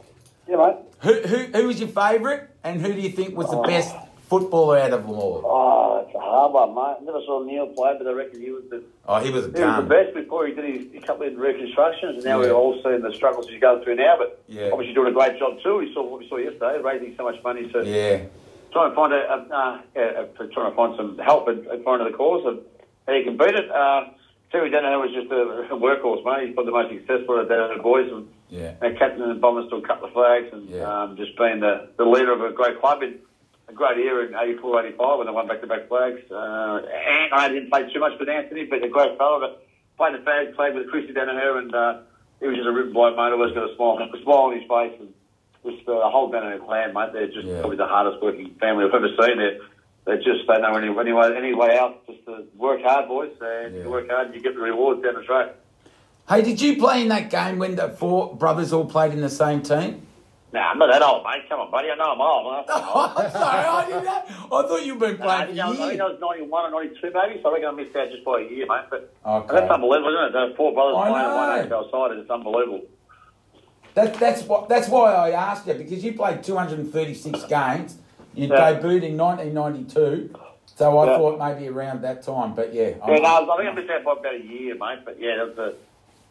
[0.49, 0.77] Yeah, mate.
[1.01, 3.63] Who, who, who was your favourite, and who do you think was the Oh.
[3.63, 3.95] best
[4.29, 5.43] footballer out of them all?
[5.45, 7.07] Oh, it's a hard one, mate.
[7.07, 9.65] Never saw Neil play, but I reckon he was the Oh, he was a he
[9.65, 12.49] was the best before he did his couple of reconstructions, and now Yeah.
[12.49, 14.17] we're all seeing the struggles he's going through now.
[14.19, 14.71] But Yeah.
[14.73, 15.79] obviously doing a great job too.
[15.79, 18.21] We saw what we saw yesterday, raising so much money to Yeah,
[18.73, 22.11] trying to find a, a, uh, yeah, a, trying to find some help front of
[22.11, 22.59] the cause and
[23.07, 23.71] how you can beat it.
[23.71, 24.05] Uh,
[24.51, 26.49] Terry Danaher was just a, workhorse, mate.
[26.49, 28.11] He's probably the most successful of the boys.
[28.11, 28.73] And, yeah.
[28.81, 30.89] and captain and bombers to a couple of flags and Yeah.
[30.89, 33.19] um, just being the, the leader of a great club in
[33.69, 36.21] a great era in 84, 85 when they won back-to-back flags.
[36.31, 39.39] Uh, and I didn't play too much with Anthony, but a great fellow.
[39.41, 39.67] But
[39.99, 42.01] played the flag, played with Chrissy Danaher, and uh,
[42.41, 43.33] he was just a ripping bloke, mate.
[43.37, 44.97] Always got a smile, a smile on his face.
[44.99, 45.13] And
[45.61, 47.13] just uh, the whole Danaher clan, mate.
[47.13, 47.61] They're just Yeah.
[47.61, 49.37] probably the hardest working family I've ever seen.
[49.37, 49.61] They're,
[50.09, 52.07] they just don't know any, any, way, any way out.
[52.07, 53.31] Just to work hard, boys.
[53.43, 53.83] And Yeah.
[53.83, 55.55] you work hard, you get the rewards down the track.
[56.29, 59.29] Hey, did you play in that game when the four brothers all played in the
[59.29, 60.07] same team?
[60.51, 61.43] Nah, I'm not that old, mate.
[61.51, 61.91] Come on, buddy.
[61.91, 62.53] I know I'm old.
[62.55, 62.65] mate.
[62.71, 64.27] Oh, I'm sorry, I did that.
[64.31, 67.13] I thought you'd been playing I for think I think I was 91 or 92
[67.15, 68.85] maybe, so I reckon I missed out just by a year, mate.
[68.89, 69.55] But Okay.
[69.55, 70.33] that's unbelievable, isn't it?
[70.33, 71.69] Those four brothers I playing at one.
[71.85, 72.81] AFL side, it's unbelievable.
[73.93, 74.71] That, that's what.
[74.71, 77.99] That's why I asked you because you played 236 games.
[78.39, 78.73] You Yeah.
[78.79, 80.31] debuted in 1992,
[80.67, 81.17] so I Yeah.
[81.19, 82.55] thought maybe around that time.
[82.55, 85.01] But yeah, I'm- Yeah, no, I think I missed out by about a year, mate.
[85.05, 85.75] But yeah, that was a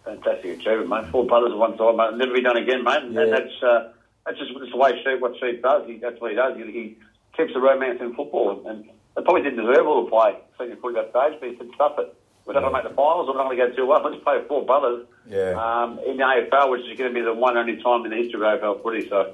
[0.05, 1.05] fantastic achievement, mate.
[1.11, 2.13] Four brothers at one side, mate.
[2.15, 3.03] Never be done again, mate.
[3.11, 3.21] Yeah.
[3.23, 3.89] And that's uh,
[4.25, 5.85] that's just that's the way Sheep, what Sheep does.
[5.85, 6.55] He, that's what he does.
[6.55, 6.97] He, he
[7.35, 10.77] keeps the romance in football, and, and they probably didn't deserve all the play senior
[10.77, 11.39] footy stage.
[11.41, 12.13] But he said, "Stuff it.
[12.45, 13.27] We're not going to make the finals.
[13.27, 14.01] We're not going to go too well.
[14.01, 15.59] Let's play four brothers Yeah.
[15.59, 18.15] um, in the AFL, which is going to be the one only time in the
[18.15, 19.09] history of AFL footy.
[19.09, 19.33] So."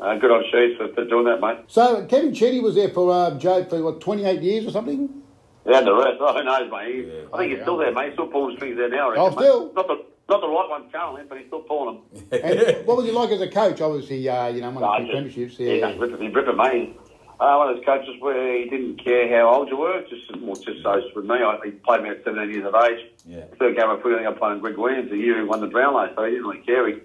[0.00, 1.58] Uh, good on Sheets for, for doing that, mate.
[1.66, 5.22] So Kevin Sheedy was there for uh, Joe for what 28 years or something.
[5.66, 6.16] Yeah, the rest.
[6.20, 6.94] Oh, who knows, mate?
[6.94, 7.24] He, Yeah.
[7.34, 8.06] I think he's still there, mate.
[8.06, 9.10] He's still pulling strings there now.
[9.10, 9.38] I reckon, Oh, mate.
[9.38, 9.72] still?
[9.74, 12.22] Not the not the right one currently, but he's still pulling them.
[12.30, 13.80] And what was he like as a coach?
[13.80, 15.58] Obviously, uh, you know, one of the just- premierships.
[15.58, 15.90] Yeah, Yeah.
[15.90, 16.96] he's ripping, he's ripping, mate.
[17.40, 20.54] Uh, one of those coaches where he didn't care how old you were, just more
[20.54, 21.36] just so with me.
[21.36, 23.00] I, he played me at 17 years of age.
[23.26, 23.44] Yeah.
[23.58, 25.66] Third game of footy, I think I played Greg Williams the year he won the
[25.66, 26.86] Brownlow, so he didn't really care.
[26.86, 27.00] He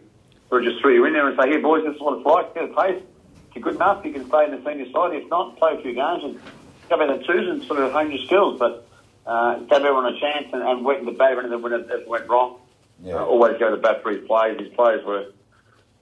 [0.52, 2.54] would just threw you in there and say, hey, boys, this is what it's like.
[2.54, 3.06] Get a taste.
[3.50, 5.14] If you're good enough, you can stay in the senior side.
[5.14, 6.40] If not, play a few games and
[6.90, 8.88] come back to twos and sort of hone your skills." But
[9.26, 11.90] uh, gave everyone a chance and, and went in the bat when it, when it,
[11.90, 12.60] it went wrong.
[13.04, 13.16] Yeah.
[13.16, 14.60] Uh, always go to bat for his players.
[14.60, 15.32] His players were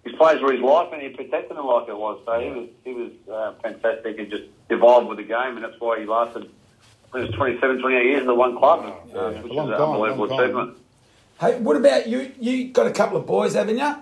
[0.03, 2.21] his players were his life, and he protected them like it was.
[2.25, 5.79] So he was he was uh, fantastic and just evolved with the game, and that's
[5.79, 6.43] why he lasted.
[6.43, 8.79] It was 27, 28 years in the one club,
[9.13, 10.39] uh, which is an unbelievable long time.
[10.39, 10.77] achievement.
[11.39, 12.32] Hey, what about you?
[12.39, 13.95] You got a couple of boys, haven't you?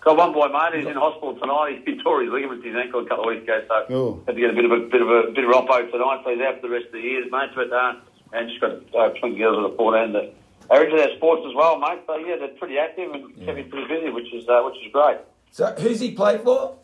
[0.00, 0.80] Got one boy, mate.
[0.80, 1.76] He's in hospital tonight.
[1.76, 4.22] He's been tore his ligaments in his ankle a couple of weeks ago, so Oh.
[4.26, 6.20] had to get a bit of a bit of a bit of oppo tonight.
[6.24, 7.50] So he's out for the rest of the years, mate.
[7.54, 7.94] But uh,
[8.32, 10.32] and just got uh, twin girls at the port end that
[10.70, 12.00] are into their sports as well, mate.
[12.06, 14.90] So yeah, they're pretty active and kept me pretty busy, which is uh, which is
[14.90, 15.18] great.
[15.52, 16.78] So who's he played for?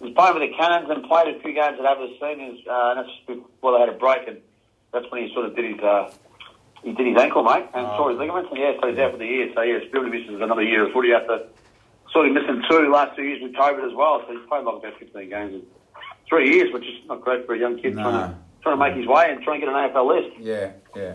[0.00, 2.94] He was playing with the Cannons and played a few games at Abbas Seniors, uh,
[2.98, 4.38] and that's well, they had a break, and
[4.92, 6.10] that's when he sort of did his uh,
[6.82, 7.96] he did his ankle, mate, and Oh.
[7.98, 9.46] tore his ligaments, and yeah, so he's out for the year.
[9.54, 11.46] So yeah, still misses another year of footy after
[12.12, 14.22] sort of missing two last two years with COVID as well.
[14.26, 15.62] So he's played like about 15 games in
[16.28, 18.02] three years, which is not great for a young kid No.
[18.02, 20.36] trying to trying to make his way and trying to get an AFL list.
[20.38, 21.14] Yeah, yeah.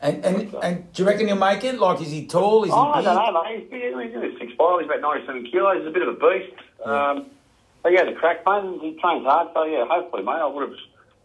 [0.00, 1.78] And and and do you reckon he'll make it?
[1.78, 2.64] Like, is he tall?
[2.64, 3.60] Is he Oh, I don't know, mate.
[3.60, 4.80] He's, big, he's only six five.
[4.80, 5.78] He's about ninety-seven kilos.
[5.78, 6.52] He's a bit of a beast.
[6.84, 7.26] Um,
[7.82, 8.78] but yeah, the crack man.
[8.80, 9.48] He trains hard.
[9.54, 10.32] So yeah, hopefully, mate.
[10.32, 10.78] I would have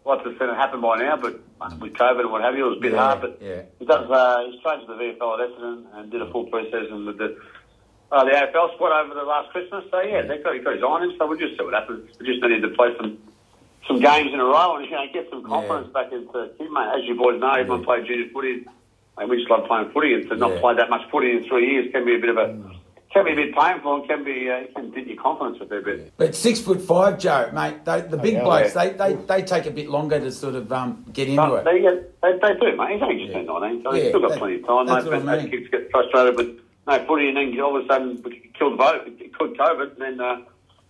[0.06, 1.40] liked to have seen it happen by now, but
[1.78, 3.20] with COVID and what have you, it was a bit Yeah, hard.
[3.20, 3.62] But yeah.
[3.78, 4.10] he does.
[4.10, 7.36] Uh, he's trained with the VFL at Essendon and did a full pre-season with the.
[8.12, 10.82] Uh, the AFL squad over the last Christmas, so yeah, they've got, he's got his
[10.82, 12.10] eye on him, so we'll just see what happens.
[12.18, 13.18] We just need to play some
[13.86, 16.90] some games in a row and you know get some confidence back into him, mate.
[16.98, 18.66] As you boys know, everyone played junior footy,
[19.16, 20.14] and we just love playing footy.
[20.14, 20.60] And to not Yeah.
[20.60, 22.58] play that much footy in three years can be a bit of a
[23.12, 25.80] can be a bit painful and can be uh, can dent your confidence a fair
[25.80, 26.12] bit.
[26.16, 27.84] But six foot five, Joe, mate.
[27.84, 28.42] They, the big yeah.
[28.44, 31.60] blokes, they, they, they take a bit longer to sort of um, get into But
[31.60, 31.64] it.
[31.64, 32.94] they, get, they, they do, mate.
[32.94, 33.34] He's only just Yeah.
[33.34, 35.24] turned 19, so Yeah, he's still got that- plenty of time, that's mate.
[35.24, 35.50] what I mean.
[35.50, 39.06] kids get frustrated with no footy, and then all of a sudden we killed both,
[39.06, 40.40] It killed COVID, and then uh,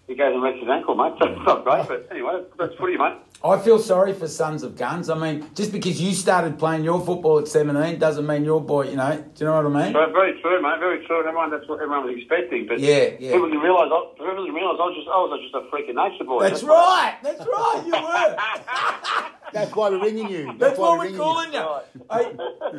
[0.06, 1.14] he goes and wrecks his ankle, mate.
[1.20, 3.14] So it's not great, but anyway, that's footy, mate.
[3.42, 5.08] I feel sorry for sons of guns.
[5.08, 8.90] I mean, just because you started playing your football at 17 doesn't mean your boy,
[8.90, 9.94] you know, do you know what I mean?
[9.94, 10.78] So very true, mate.
[10.78, 11.20] Very true.
[11.20, 12.66] And everyone, that's what everyone was expecting.
[12.66, 13.32] But Yeah, yeah.
[13.32, 13.90] people didn't realise.
[13.90, 16.42] I- People didn't realise I was just, I was just a freak of nature boy.
[16.42, 17.16] That's right.
[17.22, 17.82] That's right.
[17.86, 19.30] You were.
[19.54, 20.54] That's why we're ringing you.
[20.58, 21.66] That's why we're ringing calling you.
[22.12, 22.36] Hey,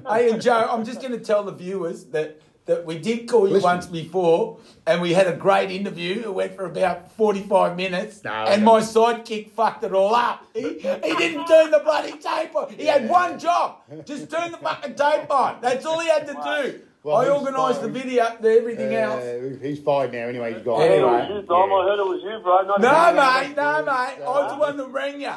[0.07, 3.47] hey, and Joe, I'm just going to tell the viewers that that we did call
[3.47, 3.63] you Listen.
[3.69, 6.21] once before, and we had a great interview.
[6.23, 8.73] It went for about 45 minutes, No, and no.
[8.73, 10.45] my sidekick fucked it all up.
[10.53, 12.71] He, he didn't turn the bloody tape on.
[12.73, 15.59] He had one job: just turn the fucking tape on.
[15.61, 16.81] That's all he had to do.
[17.03, 17.93] Well, I organised the fine.
[17.93, 19.23] video, the everything else.
[19.23, 20.27] Uh, he's fine now.
[20.27, 20.81] Anyway, he's gone.
[20.81, 21.11] I heard it Anyway.
[21.11, 21.73] was you, Dom.
[21.73, 22.61] I heard it was you, bro.
[22.61, 23.47] Not No, me.
[23.47, 24.23] mate, no, mate.
[24.23, 25.33] I was the one that rang you.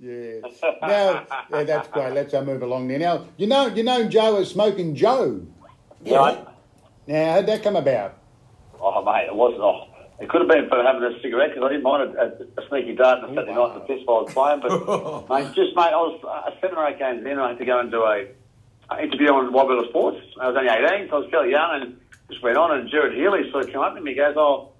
[0.00, 0.40] Yeah.
[0.80, 2.14] Now, yeah, that's great.
[2.14, 2.98] Let's uh, move along there.
[2.98, 5.46] Now, you know, you know, Joe is smoking Joe.
[6.02, 6.41] Yeah.
[7.06, 8.14] Now, how'd that come about?
[8.80, 9.62] Oh, mate, it wasn't.
[9.62, 9.86] Oh,
[10.20, 12.68] it could have been for having a cigarette because I didn't mind a, a, a
[12.68, 14.60] sneaky dart on a Saturday night in the piss while I was playing.
[14.62, 14.70] But,
[15.30, 17.38] mate, just, mate, I was uh, seven or eight games in.
[17.38, 18.26] I had to go and do a,
[18.90, 20.18] a interview on Wildwiller Sports.
[20.40, 21.98] I was only 18, so I was fairly young and
[22.30, 22.78] just went on.
[22.78, 24.70] And Gerard Healy sort of came up to me and goes, Oh,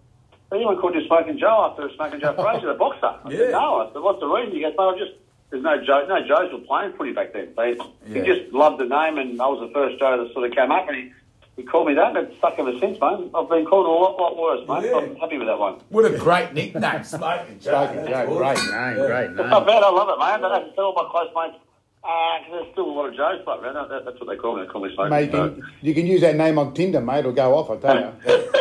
[0.55, 3.07] anyone called you Smoking Joe after Smoking Joe Frazier, the boxer?
[3.07, 3.39] I Yeah.
[3.39, 3.83] said, No.
[3.83, 4.55] I said, What's the reason?
[4.55, 5.13] He goes, No, I just.
[5.51, 7.53] There's no Joe, no Joes were playing footy back then.
[7.55, 7.85] So he, Yeah.
[8.09, 10.73] he just loved the name, and I was the first Joe that sort of came
[10.73, 11.13] up, and he,
[11.57, 13.31] he called me that, and it's stuck ever since, mate.
[13.35, 14.91] I've been called a lot, lot worse, mate.
[14.91, 14.97] Yeah.
[14.99, 15.81] I'm happy with that one.
[15.91, 17.87] What a great nickname, Smoking Joe.
[17.93, 18.37] Smoking Joe, awesome.
[18.39, 19.07] great name, Yeah.
[19.07, 19.67] great Not name.
[19.67, 20.39] bad, I love it, mate.
[20.41, 21.63] But I have to tell all my close mates,
[22.05, 23.89] uh, because there's still a lot of Joes floating around.
[23.91, 24.63] That, that's what they call me.
[24.63, 25.49] They call me Smoking Mate, you Joe.
[25.51, 27.19] can, you can use that name on Tinder, mate.
[27.21, 27.71] It'll go off.
[27.71, 28.13] I tell you.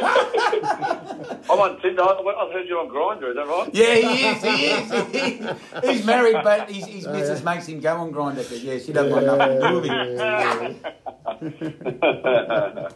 [1.49, 2.01] I'm on Tinder.
[2.03, 3.29] I- I've heard you on Grindr.
[3.29, 3.69] Is that right?
[3.73, 4.43] Yeah, he is.
[4.43, 4.91] He is.
[4.91, 5.89] He is.
[5.97, 8.47] He's married, but his, his missus oh, makes him go on Grindr.
[8.47, 11.10] But yeah, she doesn't want nothing to do with him.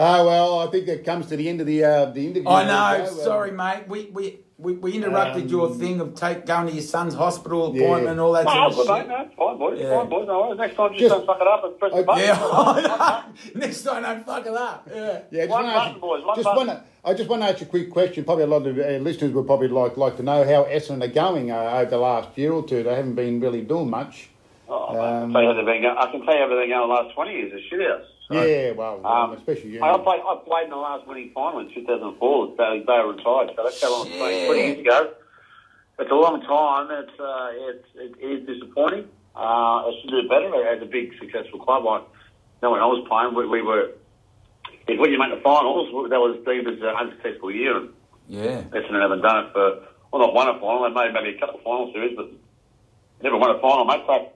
[0.00, 2.48] Ah, well, I think that comes to the end of the uh, the interview.
[2.48, 3.04] I know.
[3.04, 3.10] Joe.
[3.12, 3.84] Uh, Sorry, mate.
[3.88, 4.40] We we.
[4.60, 7.84] We, we interrupted Um, your thing of take going to your son's hospital Yeah.
[7.84, 9.08] appointment and all that No, sort of mate, shit.
[9.08, 9.78] no, it's fine, boys.
[9.80, 10.00] Yeah.
[10.00, 10.26] Fine, boys.
[10.26, 10.52] No.
[10.54, 12.24] Next time, just, Just- don't fuck it up and press I- the button.
[12.24, 12.80] Yeah, I
[13.54, 13.60] know.
[13.60, 14.88] Next time, don't fuck it up.
[14.92, 15.20] Yeah.
[15.30, 16.66] Yeah, just One wanna ask button, you- boys, one just button.
[16.66, 18.24] wanna- I just want to ask you a quick question.
[18.24, 21.06] Probably a lot of uh, listeners would probably like like to know how Essendon are
[21.06, 22.82] going uh, over the last year or two.
[22.82, 24.28] They haven't been really doing much.
[24.68, 25.96] Oh, Um, I, can tell you how they've been going.
[25.98, 27.52] I can tell you everything going the last 20 years.
[27.54, 28.04] It's shit house.
[28.28, 29.82] So, Yeah, well, Um, especially you.
[29.82, 32.54] I played, I played in the last winning final in 2004.
[32.58, 34.46] They, they were retired, so that's how long it's been.
[34.46, 35.12] 20 years ago.
[35.98, 36.86] It's a long time.
[36.92, 39.08] It's uh, it's it is disappointing.
[39.34, 41.82] Uh, I should do better as a big successful club.
[41.88, 42.02] I
[42.62, 43.90] know when I was playing, we, we were.
[44.86, 47.76] If when you make the finals, that was deemed as an unsuccessful year.
[47.78, 47.88] And
[48.28, 48.62] Yeah.
[48.70, 50.82] Essendon haven't done it for well, not won a final.
[50.86, 52.30] They made maybe a couple of final series, but
[53.22, 54.02] never won a final, mate.
[54.06, 54.30] So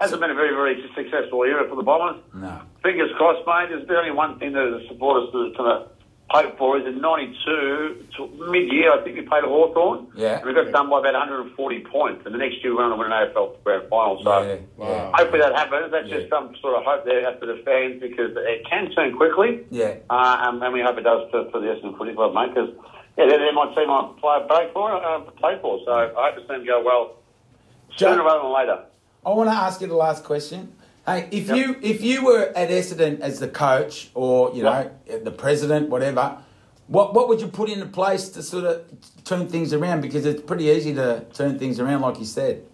[0.00, 2.60] hasn't been a very very successful year for the Bombers No.
[2.82, 3.68] fingers crossed, mate.
[3.70, 5.86] There's only one thing that the supporters to, to
[6.30, 10.06] hope for is in '92, to mid-year, I think we played Hawthorn.
[10.14, 10.38] Yeah.
[10.38, 12.96] And we got done by about 140 points, and the next year we went to
[12.96, 14.22] win an AFL grand final.
[14.22, 14.56] So Yeah.
[14.76, 15.12] Wow.
[15.14, 15.90] hopefully that happens.
[15.90, 16.18] That's Yeah.
[16.18, 19.66] just some sort of hope there for the fans because it can turn quickly.
[19.70, 19.96] Yeah.
[20.08, 22.54] Uh, and, and we hope it does for, for the Essendon Footy Club, mate.
[22.54, 22.70] Because
[23.18, 25.80] yeah, they're, they're my team I play break for, uh, play for.
[25.84, 27.16] So I hope the team go well
[27.96, 28.78] sooner Joe- rather than later.
[29.24, 30.72] I want to ask you the last question.
[31.06, 31.56] Hey, if Yep.
[31.56, 36.38] you if you were at Essendon as the coach or you know the president, whatever,
[36.86, 38.84] what what would you put into place to sort of
[39.24, 40.00] turn things around?
[40.02, 42.64] Because it's pretty easy to turn things around, like you said.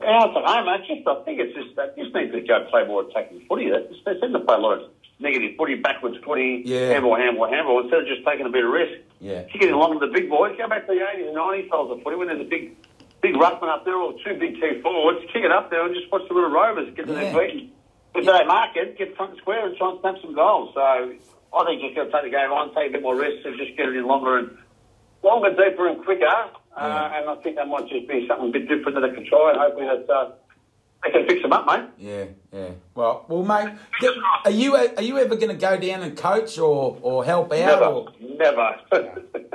[0.00, 0.82] Yeah, it's at home, mate.
[0.86, 3.70] Just, I think it's just, they just need to go play more attacking footy.
[3.70, 6.90] They seem to play a lot of negative footy, backwards footy, Yeah.
[6.90, 9.00] handball, handball, handball, instead of just taking a bit of risk.
[9.20, 9.44] Yeah.
[9.44, 10.54] Kicking along with the big boys.
[10.58, 12.76] Go back to the 80s and 90s styles of footy when there's a big
[13.24, 15.20] big ruckman up there or two big key forwards.
[15.32, 17.32] Kick it up there and just watch the little rovers get to Yeah.
[17.32, 17.72] their feet.
[18.14, 20.70] If they mark it, get front and square and try and snap some goals.
[20.74, 23.42] So I think just got to take the game on, take a bit more risks
[23.46, 24.50] and just get it in longer and
[25.22, 26.20] longer, deeper and quicker.
[26.24, 26.46] Yeah.
[26.76, 29.24] Uh, and I think that might just be something a bit different that they can
[29.26, 30.30] try and hopefully that uh,
[31.02, 31.88] they can fix them up, mate.
[31.98, 32.70] Yeah, yeah.
[32.94, 33.74] Well, well, mate,
[34.44, 37.58] are you are you ever going to go down and coach or or help out?
[37.58, 38.76] Never, Or, never.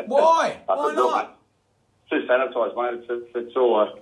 [0.06, 0.58] why?
[0.66, 1.39] Why not?
[2.12, 2.22] Mate.
[2.22, 3.00] Too sanitised, mate.
[3.02, 3.94] It's, it's, it's all a,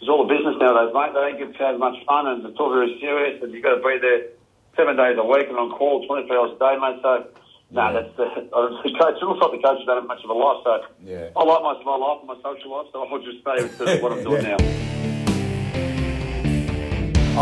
[0.00, 1.12] it's all a business nowadays, mate.
[1.14, 3.76] They don't get to have much fun, and it's all very serious, and you've got
[3.76, 4.28] to be there
[4.76, 7.00] seven days a week and on call 24 hours a day, mate.
[7.02, 7.26] So,
[7.72, 7.92] no, Yeah.
[7.92, 8.24] that's the,
[8.84, 9.16] the coach.
[9.20, 10.60] It looks like the coach has done much of a life.
[10.64, 11.28] So, Yeah.
[11.36, 14.12] I like my, my life and my social life, so I'll just stay with what
[14.12, 14.56] I'm doing Yeah.
[14.56, 14.86] now.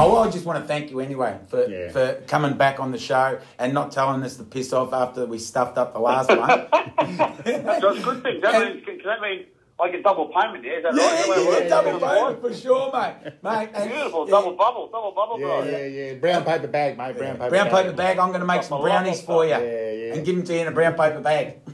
[0.00, 1.90] Oh, well, I just want to thank you anyway for, Yeah.
[1.90, 5.38] for coming back on the show and not telling us to piss off after we
[5.38, 6.38] stuffed up the last one.
[6.70, 8.40] So it's a good thing.
[8.40, 9.46] Does that mean, can, can that mean
[9.80, 10.64] I a double payment?
[10.64, 11.20] Yeah, is that yeah, right?
[11.20, 12.08] Is that yeah, how yeah, double Beautiful.
[12.08, 13.32] payment for sure, mate.
[13.44, 14.30] Mate, and- Beautiful, yeah.
[14.30, 15.62] double bubble, double bubble, Yeah, bro.
[15.64, 16.14] yeah, yeah.
[16.14, 17.16] Brown paper bag, mate.
[17.16, 17.84] Brown paper Brown bag.
[17.84, 18.18] paper bag.
[18.18, 19.50] I'm going to make some brownies that for you.
[19.50, 19.58] Yeah,
[19.92, 20.14] yeah.
[20.14, 21.58] and give them to you in a brown paper bag.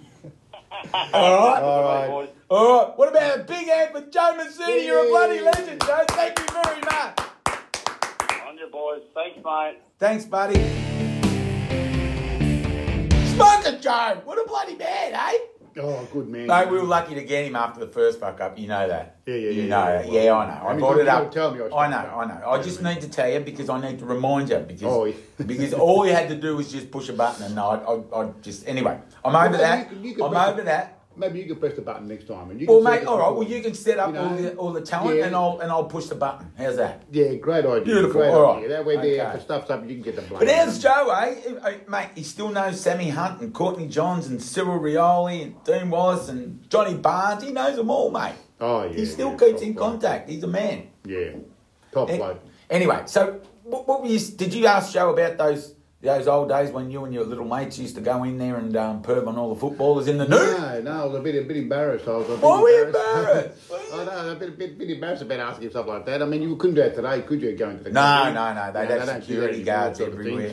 [0.92, 1.62] All right.
[1.62, 2.08] All Right, right.
[2.10, 2.28] boys.
[2.50, 2.98] All right.
[2.98, 4.84] What about a big hand for Joe Misiti?
[4.84, 6.04] You're a bloody legend, Joe.
[6.08, 7.20] Thank you very much.
[8.46, 9.00] On your boys.
[9.14, 9.78] Thanks, mate.
[9.98, 10.60] Thanks, buddy.
[13.34, 14.20] Smoker Joe.
[14.24, 15.38] What a bloody man, eh?
[15.76, 16.46] Oh, good man.
[16.46, 18.56] Mate, we were lucky to get him after the first fuck up.
[18.58, 19.16] You know that.
[19.26, 20.02] Yeah, yeah, You yeah, know yeah.
[20.02, 20.12] that.
[20.12, 20.66] Yeah, I know.
[20.66, 21.32] I I mean, brought it up.
[21.32, 21.96] tell me I I know.
[22.20, 22.50] I know.
[22.50, 25.14] I just need to tell you because I need to remind you because Oh, yeah.
[25.46, 28.30] because all you had to do was just push a button and I, I, I
[28.42, 28.98] just anyway.
[29.24, 29.92] I'm over Well, that.
[29.96, 31.00] you you I'm over that.
[31.16, 32.50] Maybe you can press the button next time.
[32.50, 33.30] And you Well, mate, all right.
[33.30, 35.26] Well, you can set up You all the all the talent, yeah.
[35.26, 36.50] and I'll and I'll push the button.
[36.56, 37.02] How's that?
[37.10, 37.84] Yeah, great idea.
[37.84, 38.60] Beautiful, Great all idea.
[38.60, 38.68] right.
[38.70, 39.36] That way, there, Okay.
[39.38, 40.40] if stuff's up, you can get the blame.
[40.40, 41.34] But how's Joe, eh?
[41.64, 45.90] Eh, Mate, he still knows Sammy Hunt and Courtney Johns and Cyril Rioli and Dean
[45.90, 47.42] Wallace and Johnny Barnes.
[47.42, 48.34] He knows them all, mate.
[48.60, 48.92] Oh, yeah.
[48.92, 49.92] He still yeah, keeps in bloke.
[49.92, 50.28] contact.
[50.30, 50.88] He's a man.
[51.04, 51.32] Yeah,
[51.92, 52.40] top Eh, bloke.
[52.70, 56.70] Anyway, so what, what were you, did you ask Joe about those those old days
[56.70, 59.36] when you and your little mates used to go in there and um, perv on
[59.36, 60.38] all the footballers in the nude?
[60.58, 62.06] No, no, I was a bit, a bit embarrassed.
[62.06, 63.56] I was a bit Why were you embarrassed.
[63.70, 63.92] embarrassed?
[63.94, 66.22] I know, a bit, bit, bit embarrassed about asking stuff like that.
[66.22, 67.54] I mean, you couldn't do that today, could you?
[67.56, 68.34] Going to the No, country?
[68.34, 70.50] no, no, they'd know, have that security guards of thing, everywhere.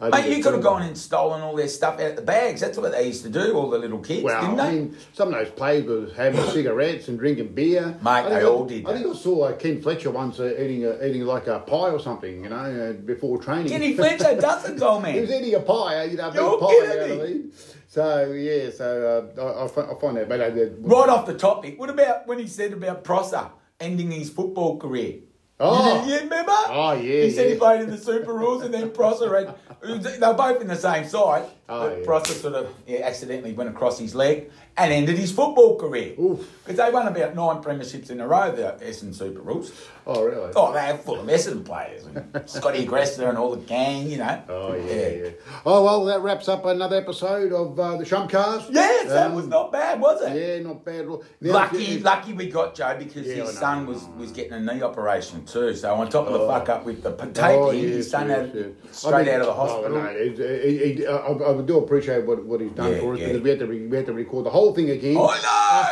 [0.00, 2.60] So, Mate, you could have gone and stolen all their stuff out of the bags.
[2.60, 4.76] That's what they used to do, all the little kids, Well, didn't I they?
[4.78, 7.96] mean, some of those players were having cigarettes and drinking beer.
[8.02, 9.12] Mate, I think they I- all did I think that.
[9.14, 12.44] I saw uh, Ken Fletcher once uh, eating a, eating like a pie or something,
[12.44, 13.68] you know, uh, before training.
[13.68, 15.42] Kenny Fletcher doesn't go, He was man.
[15.42, 16.72] eating a pie, you know, a big You're pie.
[16.72, 17.52] You know what I mean?
[17.88, 20.28] So yeah, so uh, I, I, find that.
[20.28, 23.48] But uh, Right off the topic, what about when he said about Prosser
[23.80, 25.20] ending his football career?
[25.60, 26.04] Oh.
[26.06, 26.52] you, you remember?
[26.52, 27.58] Oh, yeah, He said he yeah.
[27.58, 29.54] played in the Super Rules, and then Prosser had.
[29.82, 31.44] They were both in the same side.
[31.68, 32.04] Oh, but yeah.
[32.04, 36.14] Prosser sort of yeah, accidentally went across his leg and ended his football career.
[36.16, 39.70] Because they won about nine premierships in a row, the Essendon Super Rules.
[40.06, 40.50] Oh really?
[40.56, 42.06] Oh, they have full of Essendon players.
[42.06, 44.42] And Scotty Gressler and all the gang, you know.
[44.48, 45.30] Oh yeah, yeah.
[45.66, 48.68] Oh well, that wraps up another episode of uh, the Shumpcast.
[48.72, 50.34] Yes, that Um, was not bad, was it?
[50.58, 51.06] Yeah, not bad.
[51.06, 51.18] Now,
[51.52, 55.46] Lucky, if- lucky we got Joe because his son was, was getting a knee operation
[55.52, 55.74] too.
[55.74, 56.48] So on top of the Oh.
[56.48, 58.66] fuck up with the potato, Oh, his yes, son yes, yes.
[58.92, 59.98] straight out of the hospital.
[59.98, 63.20] no, it- it- it- I, I do appreciate what, what he's done Yeah, for us
[63.20, 63.26] yeah.
[63.28, 65.16] because we had to re, we had to record the whole thing again.
[65.16, 65.20] I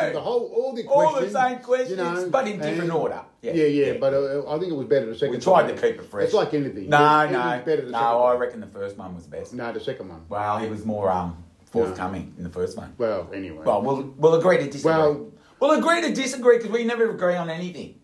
[0.07, 0.13] know!
[0.13, 3.21] The whole all the All the same questions, you know, but in different and- order.
[3.43, 3.99] Yeah, Yeah, yeah, yeah.
[4.01, 5.35] but uh, I think it was better the second.
[5.37, 5.77] We tried time.
[5.77, 6.25] to keep it fresh.
[6.25, 6.89] It's like anything.
[6.89, 8.23] No, Anything's no, the no.
[8.23, 9.55] I reckon the first one was best.
[9.55, 10.23] No, the second one.
[10.29, 11.37] Well, he was more um
[11.71, 12.95] forthcoming in the first one.
[12.99, 13.63] Well, anyway.
[13.65, 14.93] Well, we'll we'll agree to disagree.
[14.93, 15.27] Well-
[15.61, 17.97] we'll agree to disagree because we never agree on anything.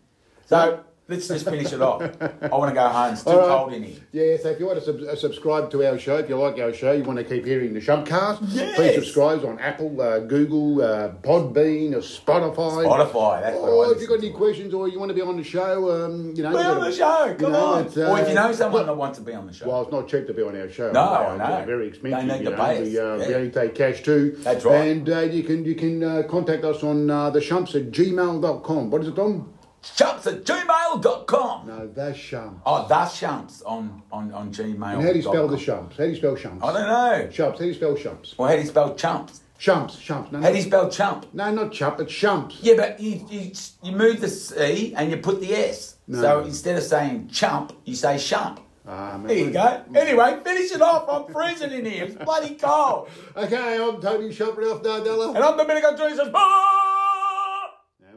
[0.47, 2.01] So let's just finish it off.
[2.43, 3.13] I want to go home.
[3.13, 3.47] It's too right.
[3.49, 4.01] cold in here.
[4.13, 6.59] Yeah, so if you want to sub- uh, subscribe to our show, if you like
[6.59, 8.77] our show, you want to keep hearing the Shumpcast, Yes.
[8.77, 12.85] please subscribe on Apple, uh, Google, uh, Podbean, or Spotify.
[12.87, 13.43] Spotify.
[13.43, 15.45] That's what Or if you've got any questions or you want to be on the
[15.45, 16.51] show, um, you know.
[16.53, 17.27] Be on the show.
[17.27, 17.87] you Come know, on.
[17.87, 19.69] it's, or if you uh, know someone that wants to be on the show.
[19.69, 20.91] Well, it's not cheap to be on our show.
[20.93, 21.57] No, Uh, I know.
[21.59, 22.21] It's very expensive.
[22.29, 22.65] They need you to know.
[22.65, 24.37] pay we, uh, we only take cash too.
[24.39, 24.89] That's right.
[24.89, 28.91] And uh, you can you can uh, contact us on uh, the shumps at gmail.com.
[28.91, 29.53] What is it, Tom?
[29.83, 31.67] Shumps at gmail.com.
[31.67, 32.61] No, that's shumps.
[32.65, 34.73] Oh, that's Shumps on, on, on Gmail.
[34.75, 35.97] And how do you spell the shumps?
[35.97, 36.63] How do you spell shumps?
[36.63, 37.29] I don't know.
[37.33, 37.53] Shumps.
[37.53, 38.35] How do you spell shumps?
[38.39, 39.41] Or how do you spell chumps?
[39.59, 39.97] chumps.
[39.97, 40.33] Shumps.
[40.33, 41.33] No, How do you spell chump?
[41.33, 42.01] no, not chump.
[42.01, 42.57] It's shumps.
[42.61, 45.97] Yeah, but you, you, you move the C and you put the S.
[46.09, 46.21] No.
[46.21, 48.59] So instead of saying chump, you say shump.
[48.87, 49.21] Ah.
[49.25, 49.85] There you go.
[49.95, 51.09] Anyway, finish it off.
[51.09, 52.05] I'm freezing in here.
[52.05, 53.09] It's bloody cold.
[53.37, 55.35] Okay, I'm Tony Shump, Ralph Dardella.
[55.35, 56.29] And I'm Domenico Jesus.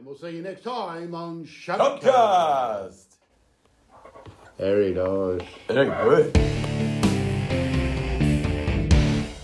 [0.06, 1.44] And we'll see you next time on.
[1.44, 3.16] Podcast.
[4.56, 5.42] There he does.
[5.66, 6.36] Very good.